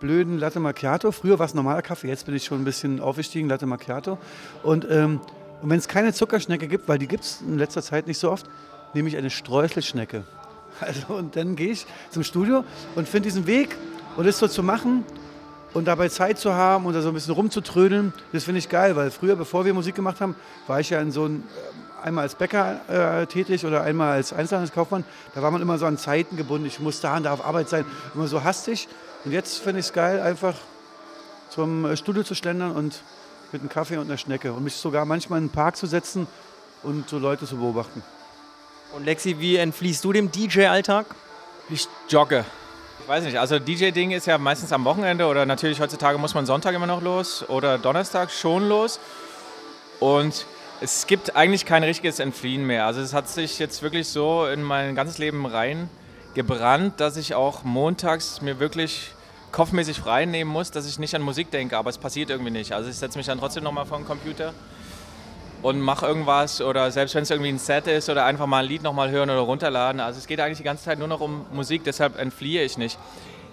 blöden 0.00 0.38
Latte 0.38 0.60
Macchiato. 0.60 1.12
Früher 1.12 1.38
war 1.38 1.46
es 1.46 1.54
normaler 1.54 1.82
Kaffee, 1.82 2.08
jetzt 2.08 2.26
bin 2.26 2.34
ich 2.34 2.44
schon 2.44 2.60
ein 2.60 2.64
bisschen 2.64 3.00
aufgestiegen, 3.00 3.48
Latte 3.48 3.66
Macchiato. 3.66 4.18
Und, 4.62 4.86
ähm, 4.90 5.20
und 5.62 5.70
wenn 5.70 5.78
es 5.78 5.88
keine 5.88 6.12
Zuckerschnecke 6.12 6.68
gibt, 6.68 6.88
weil 6.88 6.98
die 6.98 7.08
gibt 7.08 7.24
es 7.24 7.40
in 7.40 7.58
letzter 7.58 7.82
Zeit 7.82 8.06
nicht 8.06 8.18
so 8.18 8.30
oft, 8.30 8.46
nehme 8.94 9.08
ich 9.08 9.16
eine 9.16 9.30
Streuselschnecke. 9.30 10.24
Also, 10.80 11.14
und 11.14 11.36
dann 11.36 11.54
gehe 11.54 11.70
ich 11.70 11.86
zum 12.10 12.24
Studio 12.24 12.64
und 12.96 13.08
finde 13.08 13.28
diesen 13.28 13.46
Weg 13.46 13.76
und 14.16 14.26
das 14.26 14.40
so 14.40 14.48
zu 14.48 14.64
machen 14.64 15.04
und 15.72 15.86
dabei 15.86 16.08
Zeit 16.08 16.36
zu 16.36 16.52
haben 16.52 16.84
und 16.84 16.94
da 16.94 17.00
so 17.00 17.08
ein 17.08 17.14
bisschen 17.14 17.34
rumzutrödeln, 17.34 18.12
das 18.32 18.42
finde 18.42 18.58
ich 18.58 18.68
geil, 18.68 18.96
weil 18.96 19.12
früher, 19.12 19.36
bevor 19.36 19.64
wir 19.64 19.72
Musik 19.72 19.94
gemacht 19.94 20.20
haben, 20.20 20.34
war 20.66 20.80
ich 20.80 20.90
ja 20.90 21.00
in 21.00 21.12
so 21.12 21.26
ein, 21.26 21.42
äh, 21.42 21.83
einmal 22.04 22.24
als 22.24 22.34
Bäcker 22.34 23.22
äh, 23.22 23.26
tätig 23.26 23.64
oder 23.64 23.82
einmal 23.82 24.12
als 24.12 24.32
Einzelhandelskaufmann. 24.32 25.04
Da 25.34 25.42
war 25.42 25.50
man 25.50 25.62
immer 25.62 25.78
so 25.78 25.86
an 25.86 25.96
Zeiten 25.96 26.36
gebunden. 26.36 26.66
Ich 26.66 26.78
muss 26.78 27.00
da 27.00 27.16
und 27.16 27.24
da 27.24 27.32
auf 27.32 27.44
Arbeit 27.44 27.68
sein, 27.68 27.86
immer 28.14 28.28
so 28.28 28.44
hastig. 28.44 28.88
Und 29.24 29.32
jetzt 29.32 29.58
finde 29.58 29.80
ich 29.80 29.86
es 29.86 29.92
geil, 29.92 30.20
einfach 30.20 30.54
zum 31.48 31.86
äh, 31.86 31.96
Studio 31.96 32.22
zu 32.22 32.34
schlendern 32.34 32.72
und 32.72 33.02
mit 33.52 33.62
einem 33.62 33.70
Kaffee 33.70 33.96
und 33.96 34.06
einer 34.06 34.18
Schnecke 34.18 34.52
und 34.52 34.64
mich 34.64 34.74
sogar 34.74 35.06
manchmal 35.06 35.38
in 35.38 35.46
den 35.46 35.52
Park 35.52 35.76
zu 35.76 35.86
setzen 35.86 36.26
und 36.82 37.08
so 37.08 37.18
Leute 37.18 37.46
zu 37.46 37.56
beobachten. 37.56 38.02
Und 38.94 39.04
Lexi, 39.04 39.40
wie 39.40 39.56
entfliehst 39.56 40.04
du 40.04 40.12
dem 40.12 40.30
DJ-Alltag? 40.30 41.06
Ich 41.70 41.88
jogge. 42.08 42.44
Ich 43.00 43.08
weiß 43.08 43.24
nicht, 43.24 43.38
also 43.38 43.58
DJ-Ding 43.58 44.10
ist 44.10 44.26
ja 44.26 44.38
meistens 44.38 44.72
am 44.72 44.84
Wochenende 44.84 45.26
oder 45.26 45.46
natürlich 45.46 45.80
heutzutage 45.80 46.18
muss 46.18 46.34
man 46.34 46.46
Sonntag 46.46 46.74
immer 46.74 46.86
noch 46.86 47.02
los 47.02 47.48
oder 47.48 47.78
Donnerstag 47.78 48.30
schon 48.30 48.68
los. 48.68 49.00
Und 50.00 50.46
es 50.80 51.06
gibt 51.06 51.36
eigentlich 51.36 51.66
kein 51.66 51.84
richtiges 51.84 52.18
Entfliehen 52.18 52.66
mehr. 52.66 52.86
Also 52.86 53.00
es 53.00 53.14
hat 53.14 53.28
sich 53.28 53.58
jetzt 53.58 53.82
wirklich 53.82 54.08
so 54.08 54.46
in 54.46 54.62
mein 54.62 54.94
ganzes 54.94 55.18
Leben 55.18 55.46
reingebrannt, 55.46 57.00
dass 57.00 57.16
ich 57.16 57.34
auch 57.34 57.64
montags 57.64 58.40
mir 58.40 58.58
wirklich 58.58 59.12
kopfmäßig 59.52 59.98
frei 59.98 60.24
nehmen 60.24 60.50
muss, 60.50 60.72
dass 60.72 60.86
ich 60.86 60.98
nicht 60.98 61.14
an 61.14 61.22
Musik 61.22 61.50
denke, 61.50 61.78
aber 61.78 61.90
es 61.90 61.98
passiert 61.98 62.28
irgendwie 62.30 62.50
nicht. 62.50 62.72
Also 62.72 62.90
ich 62.90 62.96
setze 62.96 63.18
mich 63.18 63.26
dann 63.26 63.38
trotzdem 63.38 63.62
nochmal 63.62 63.86
vor 63.86 63.98
den 63.98 64.06
Computer 64.06 64.52
und 65.62 65.80
mache 65.80 66.06
irgendwas 66.06 66.60
oder 66.60 66.90
selbst 66.90 67.14
wenn 67.14 67.22
es 67.22 67.30
irgendwie 67.30 67.50
ein 67.50 67.58
Set 67.58 67.86
ist 67.86 68.10
oder 68.10 68.24
einfach 68.24 68.46
mal 68.46 68.64
ein 68.64 68.68
Lied 68.68 68.82
nochmal 68.82 69.10
hören 69.10 69.30
oder 69.30 69.40
runterladen. 69.40 70.00
Also 70.00 70.18
es 70.18 70.26
geht 70.26 70.40
eigentlich 70.40 70.58
die 70.58 70.64
ganze 70.64 70.84
Zeit 70.84 70.98
nur 70.98 71.08
noch 71.08 71.20
um 71.20 71.46
Musik, 71.52 71.84
deshalb 71.84 72.18
entfliehe 72.18 72.64
ich 72.64 72.76
nicht. 72.76 72.98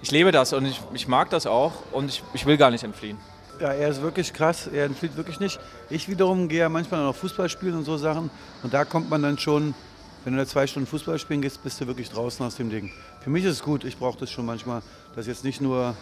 Ich 0.01 0.09
lebe 0.09 0.31
das 0.31 0.53
und 0.53 0.65
ich, 0.65 0.81
ich 0.93 1.07
mag 1.07 1.29
das 1.29 1.45
auch 1.45 1.73
und 1.91 2.09
ich, 2.09 2.23
ich 2.33 2.47
will 2.47 2.57
gar 2.57 2.71
nicht 2.71 2.83
entfliehen. 2.83 3.19
Ja, 3.61 3.73
er 3.73 3.89
ist 3.89 4.01
wirklich 4.01 4.33
krass, 4.33 4.65
er 4.65 4.85
entflieht 4.85 5.15
wirklich 5.15 5.39
nicht. 5.39 5.59
Ich 5.91 6.09
wiederum 6.09 6.47
gehe 6.47 6.61
ja 6.61 6.69
manchmal 6.69 7.03
noch 7.03 7.15
Fußball 7.15 7.47
spielen 7.47 7.75
und 7.75 7.83
so 7.83 7.95
Sachen. 7.95 8.31
Und 8.63 8.73
da 8.73 8.85
kommt 8.85 9.07
man 9.11 9.21
dann 9.21 9.37
schon, 9.37 9.75
wenn 10.23 10.33
du 10.33 10.39
da 10.39 10.47
zwei 10.47 10.65
Stunden 10.65 10.87
Fußball 10.87 11.19
spielen 11.19 11.43
gehst, 11.43 11.61
bist 11.61 11.79
du 11.79 11.85
wirklich 11.85 12.09
draußen 12.09 12.43
aus 12.43 12.55
dem 12.55 12.71
Ding. 12.71 12.91
Für 13.23 13.29
mich 13.29 13.43
ist 13.45 13.51
es 13.51 13.61
gut, 13.61 13.83
ich 13.83 13.97
brauche 13.99 14.17
das 14.17 14.31
schon 14.31 14.47
manchmal, 14.47 14.81
dass 15.15 15.25
ich 15.25 15.33
jetzt 15.33 15.43
nicht 15.43 15.61
nur 15.61 15.95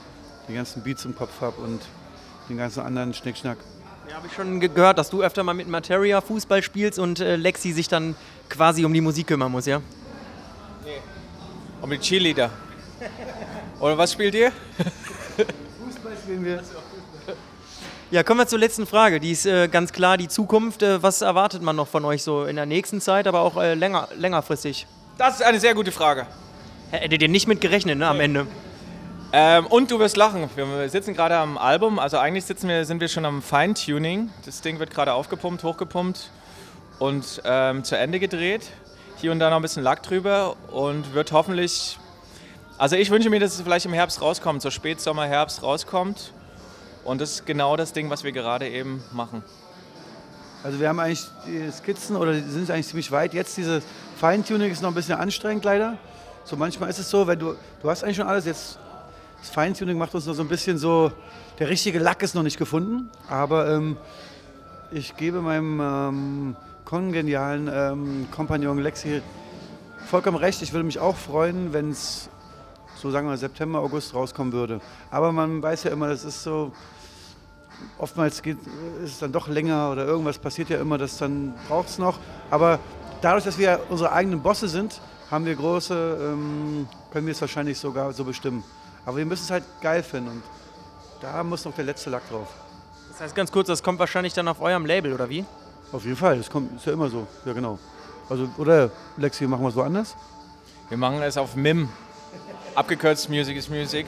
die 0.48 0.54
ganzen 0.54 0.84
Beats 0.84 1.04
im 1.04 1.14
Kopf 1.18 1.42
habe 1.42 1.62
und 1.62 1.82
den 2.48 2.56
ganzen 2.56 2.80
anderen 2.80 3.14
Schnickschnack. 3.14 3.58
Ja, 4.08 4.16
habe 4.16 4.28
ich 4.28 4.34
schon 4.34 4.62
ge- 4.62 4.70
gehört, 4.74 4.98
dass 4.98 5.10
du 5.10 5.22
öfter 5.22 5.44
mal 5.44 5.54
mit 5.54 5.68
Materia 5.68 6.22
Fußball 6.22 6.64
spielst 6.64 6.98
und 6.98 7.20
äh, 7.20 7.36
Lexi 7.36 7.74
sich 7.74 7.90
dann 7.90 8.16
quasi 8.48 8.86
um 8.86 8.94
die 8.94 9.02
Musik 9.02 9.28
kümmern 9.28 9.52
muss, 9.52 9.66
ja? 9.66 9.82
Und 11.82 11.90
mit 11.90 12.02
Cheerleader. 12.02 12.52
Oder 13.82 13.98
was 13.98 14.14
spielt 14.14 14.34
ihr? 14.34 14.54
Fußball 15.38 16.14
spielen 16.24 16.46
wir. 16.46 16.64
Ja, 18.12 18.24
kommen 18.24 18.40
wir 18.40 18.48
zur 18.48 18.58
letzten 18.58 18.88
Frage. 18.88 19.20
Die 19.20 19.32
ist 19.32 19.46
äh, 19.46 19.68
ganz 19.68 19.94
klar 19.94 20.18
die 20.18 20.28
Zukunft. 20.28 20.82
Äh, 20.82 21.04
was 21.04 21.22
erwartet 21.22 21.62
man 21.62 21.76
noch 21.76 21.88
von 21.88 22.06
euch 22.06 22.24
so 22.24 22.46
in 22.46 22.56
der 22.56 22.66
nächsten 22.66 23.02
Zeit, 23.02 23.28
aber 23.28 23.42
auch 23.42 23.56
äh, 23.62 23.76
länger, 23.76 24.08
längerfristig? 24.18 24.88
Das 25.20 25.36
ist 25.36 25.44
eine 25.44 25.60
sehr 25.60 25.76
gute 25.76 25.92
Frage. 25.92 26.26
Hättet 26.90 27.22
ihr 27.22 27.30
nicht 27.30 27.48
mit 27.48 27.62
gerechnet, 27.62 28.00
ne, 28.00 28.08
am 28.08 28.20
Ende? 28.20 28.48
Ähm, 29.32 29.68
und 29.68 29.92
du 29.92 30.00
wirst 30.00 30.18
lachen. 30.18 30.50
Wir 30.56 30.90
sitzen 30.90 31.14
gerade 31.14 31.38
am 31.38 31.60
Album. 31.60 32.00
Also 32.00 32.18
eigentlich 32.18 32.46
sitzen 32.46 32.68
wir, 32.68 32.84
sind 32.84 33.00
wir 33.00 33.10
schon 33.10 33.26
am 33.26 33.44
Feintuning. 33.44 34.32
Das 34.44 34.62
Ding 34.62 34.80
wird 34.80 34.90
gerade 34.90 35.14
aufgepumpt, 35.14 35.64
hochgepumpt 35.64 36.32
und 36.98 37.44
ähm, 37.46 37.84
zu 37.84 37.96
Ende 37.96 38.20
gedreht. 38.20 38.72
Hier 39.18 39.32
und 39.32 39.38
da 39.38 39.52
noch 39.52 39.58
ein 39.58 39.62
bisschen 39.62 39.84
Lack 39.84 40.02
drüber 40.02 40.56
und 40.72 41.14
wird 41.14 41.32
hoffentlich. 41.32 42.00
Also 42.80 42.96
ich 42.96 43.12
wünsche 43.12 43.30
mir, 43.30 43.40
dass 43.40 43.54
es 43.54 43.62
vielleicht 43.62 43.86
im 43.86 43.94
Herbst 43.94 44.20
rauskommt, 44.20 44.64
so 44.64 44.72
Spätsommer, 44.72 45.28
Herbst 45.28 45.62
rauskommt. 45.62 46.34
Und 47.10 47.20
das 47.20 47.32
ist 47.32 47.48
genau 47.48 47.76
das 47.76 47.92
Ding, 47.92 48.12
was 48.12 48.24
wir 48.24 48.32
gerade 48.32 48.70
eben 48.70 49.04
machen. 49.12 49.42
Also 50.64 50.80
wir 50.80 50.90
haben 50.90 51.00
eigentlich 51.00 51.26
die 51.48 51.72
Skizzen 51.72 52.16
oder 52.16 52.36
sind 52.36 52.70
eigentlich 52.70 52.86
ziemlich 52.86 53.12
weit. 53.12 53.34
Jetzt 53.34 53.58
diese 53.58 53.82
Feintuning 54.18 54.72
ist 54.72 54.84
noch 54.84 54.90
ein 54.90 54.94
bisschen 54.94 55.18
anstrengend 55.18 55.66
leider. 55.66 55.98
So 56.44 56.56
manchmal 56.56 56.88
ist 56.88 57.00
es 57.00 57.10
so, 57.10 57.26
wenn 57.26 57.40
du, 57.40 57.56
du 57.82 57.90
hast 57.90 58.04
eigentlich 58.04 58.18
schon 58.18 58.28
alles, 58.28 58.46
jetzt 58.46 58.78
das 59.40 59.50
Feintuning 59.50 59.98
macht 59.98 60.14
uns 60.14 60.28
noch 60.28 60.36
so 60.36 60.44
ein 60.44 60.50
bisschen 60.50 60.78
so, 60.78 61.12
der 61.58 61.70
richtige 61.70 61.98
Lack 61.98 62.22
ist 62.22 62.36
noch 62.36 62.44
nicht 62.44 62.60
gefunden, 62.60 63.10
aber 63.28 63.74
ähm, 63.74 63.98
ich 64.92 65.18
gebe 65.18 65.42
meinem 65.42 65.82
ähm, 65.82 66.56
kongenialen 66.86 67.72
ähm, 67.74 68.28
Kompagnon 68.30 68.78
Lexi 68.78 69.24
vollkommen 70.06 70.38
recht. 70.38 70.62
Ich 70.62 70.74
würde 70.74 70.86
mich 70.86 71.00
auch 71.00 71.16
freuen, 71.16 71.74
wenn 71.74 71.90
es 71.90 72.30
so 73.00 73.10
sagen 73.12 73.30
wir 73.30 73.38
September, 73.38 73.80
August 73.80 74.14
rauskommen 74.14 74.52
würde. 74.52 74.82
Aber 75.10 75.32
man 75.32 75.62
weiß 75.62 75.86
ja 75.86 75.92
immer, 75.92 76.10
das 76.10 76.26
ist 76.26 76.44
so, 76.44 76.72
oftmals 77.98 78.42
geht, 78.42 78.58
ist 79.04 79.14
es 79.14 79.20
dann 79.20 79.32
doch 79.32 79.48
länger 79.48 79.92
oder 79.92 80.06
irgendwas 80.06 80.38
passiert 80.38 80.70
ja 80.70 80.80
immer, 80.80 80.98
das 80.98 81.18
dann 81.18 81.54
braucht 81.68 81.90
es 81.90 81.98
noch. 81.98 82.20
Aber 82.52 82.80
dadurch, 83.22 83.46
dass 83.46 83.58
wir 83.58 83.80
unsere 83.90 84.12
eigenen 84.12 84.42
Bosse 84.42 84.68
sind, 84.68 85.00
haben 85.32 85.46
wir 85.46 85.56
große, 85.56 86.34
ähm, 86.34 86.88
können 87.12 87.26
wir 87.26 87.32
es 87.32 87.42
wahrscheinlich 87.42 87.78
sogar 87.78 88.12
so 88.12 88.24
bestimmen. 88.24 88.64
Aber 89.06 89.18
wir 89.18 89.26
müssen 89.26 89.44
es 89.44 89.52
halt 89.52 89.64
geil 89.82 90.04
finden 90.04 90.30
und 90.30 90.44
da 91.22 91.44
muss 91.44 91.66
noch 91.66 91.76
der 91.76 91.86
letzte 91.86 92.10
Lack 92.10 92.28
drauf. 92.30 92.48
Das 93.12 93.22
heißt 93.22 93.36
ganz 93.36 93.52
kurz, 93.52 93.68
das 93.68 93.82
kommt 93.82 94.00
wahrscheinlich 94.00 94.34
dann 94.34 94.48
auf 94.48 94.62
eurem 94.62 94.86
Label, 94.86 95.14
oder 95.14 95.30
wie? 95.30 95.46
Auf 95.92 96.04
jeden 96.04 96.18
Fall, 96.18 96.38
das 96.38 96.50
kommt, 96.50 96.76
ist 96.76 96.86
ja 96.86 96.94
immer 96.94 97.10
so. 97.10 97.28
Ja, 97.46 97.54
genau. 97.54 97.80
Also, 98.30 98.48
oder 98.58 98.92
Lexi, 99.18 99.48
machen 99.48 99.64
wir 99.64 99.70
es 99.70 99.76
woanders? 99.76 100.16
Wir 100.90 100.98
machen 100.98 101.22
es 101.22 101.38
auf 101.38 101.56
MIM. 101.56 101.90
Abgekürzt 102.76 103.30
Music 103.30 103.58
is 103.58 103.70
Music. 103.70 104.06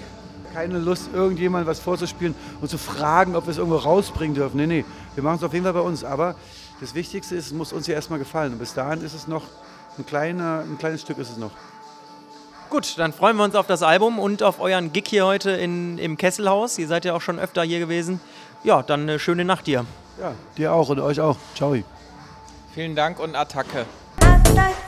Keine 0.53 0.79
Lust, 0.79 1.09
irgendjemand 1.13 1.65
was 1.65 1.79
vorzuspielen 1.79 2.35
und 2.59 2.69
zu 2.69 2.77
fragen, 2.77 3.35
ob 3.35 3.45
wir 3.45 3.51
es 3.51 3.57
irgendwo 3.57 3.77
rausbringen 3.77 4.35
dürfen. 4.35 4.57
Nee, 4.57 4.67
nee, 4.67 4.85
wir 5.15 5.23
machen 5.23 5.37
es 5.37 5.43
auf 5.43 5.53
jeden 5.53 5.63
Fall 5.63 5.73
bei 5.73 5.81
uns. 5.81 6.03
Aber 6.03 6.35
das 6.81 6.93
Wichtigste 6.93 7.35
ist, 7.35 7.47
es 7.47 7.53
muss 7.53 7.71
uns 7.71 7.87
ja 7.87 7.95
erstmal 7.95 8.19
gefallen. 8.19 8.53
Und 8.53 8.59
bis 8.59 8.73
dahin 8.73 9.01
ist 9.01 9.13
es 9.13 9.27
noch 9.27 9.43
ein, 9.97 10.05
kleiner, 10.05 10.63
ein 10.69 10.77
kleines 10.77 11.01
Stück 11.01 11.17
ist 11.19 11.29
es 11.29 11.37
noch. 11.37 11.51
Gut, 12.69 12.97
dann 12.97 13.13
freuen 13.13 13.37
wir 13.37 13.43
uns 13.43 13.55
auf 13.55 13.67
das 13.67 13.83
Album 13.83 14.19
und 14.19 14.43
auf 14.43 14.59
euren 14.59 14.93
Gig 14.93 15.05
hier 15.07 15.25
heute 15.25 15.51
in, 15.51 15.97
im 15.97 16.17
Kesselhaus. 16.17 16.77
Ihr 16.77 16.87
seid 16.87 17.05
ja 17.05 17.13
auch 17.13 17.21
schon 17.21 17.39
öfter 17.39 17.63
hier 17.63 17.79
gewesen. 17.79 18.19
Ja, 18.63 18.83
dann 18.83 19.01
eine 19.01 19.19
schöne 19.19 19.45
Nacht 19.45 19.67
dir. 19.67 19.85
Ja, 20.19 20.33
dir 20.57 20.73
auch 20.73 20.89
und 20.89 20.99
euch 20.99 21.19
auch. 21.19 21.37
Ciao. 21.55 21.75
Vielen 22.73 22.95
Dank 22.95 23.19
und 23.19 23.35
Attacke. 23.35 23.85
Bassgeflüster. 24.51 24.80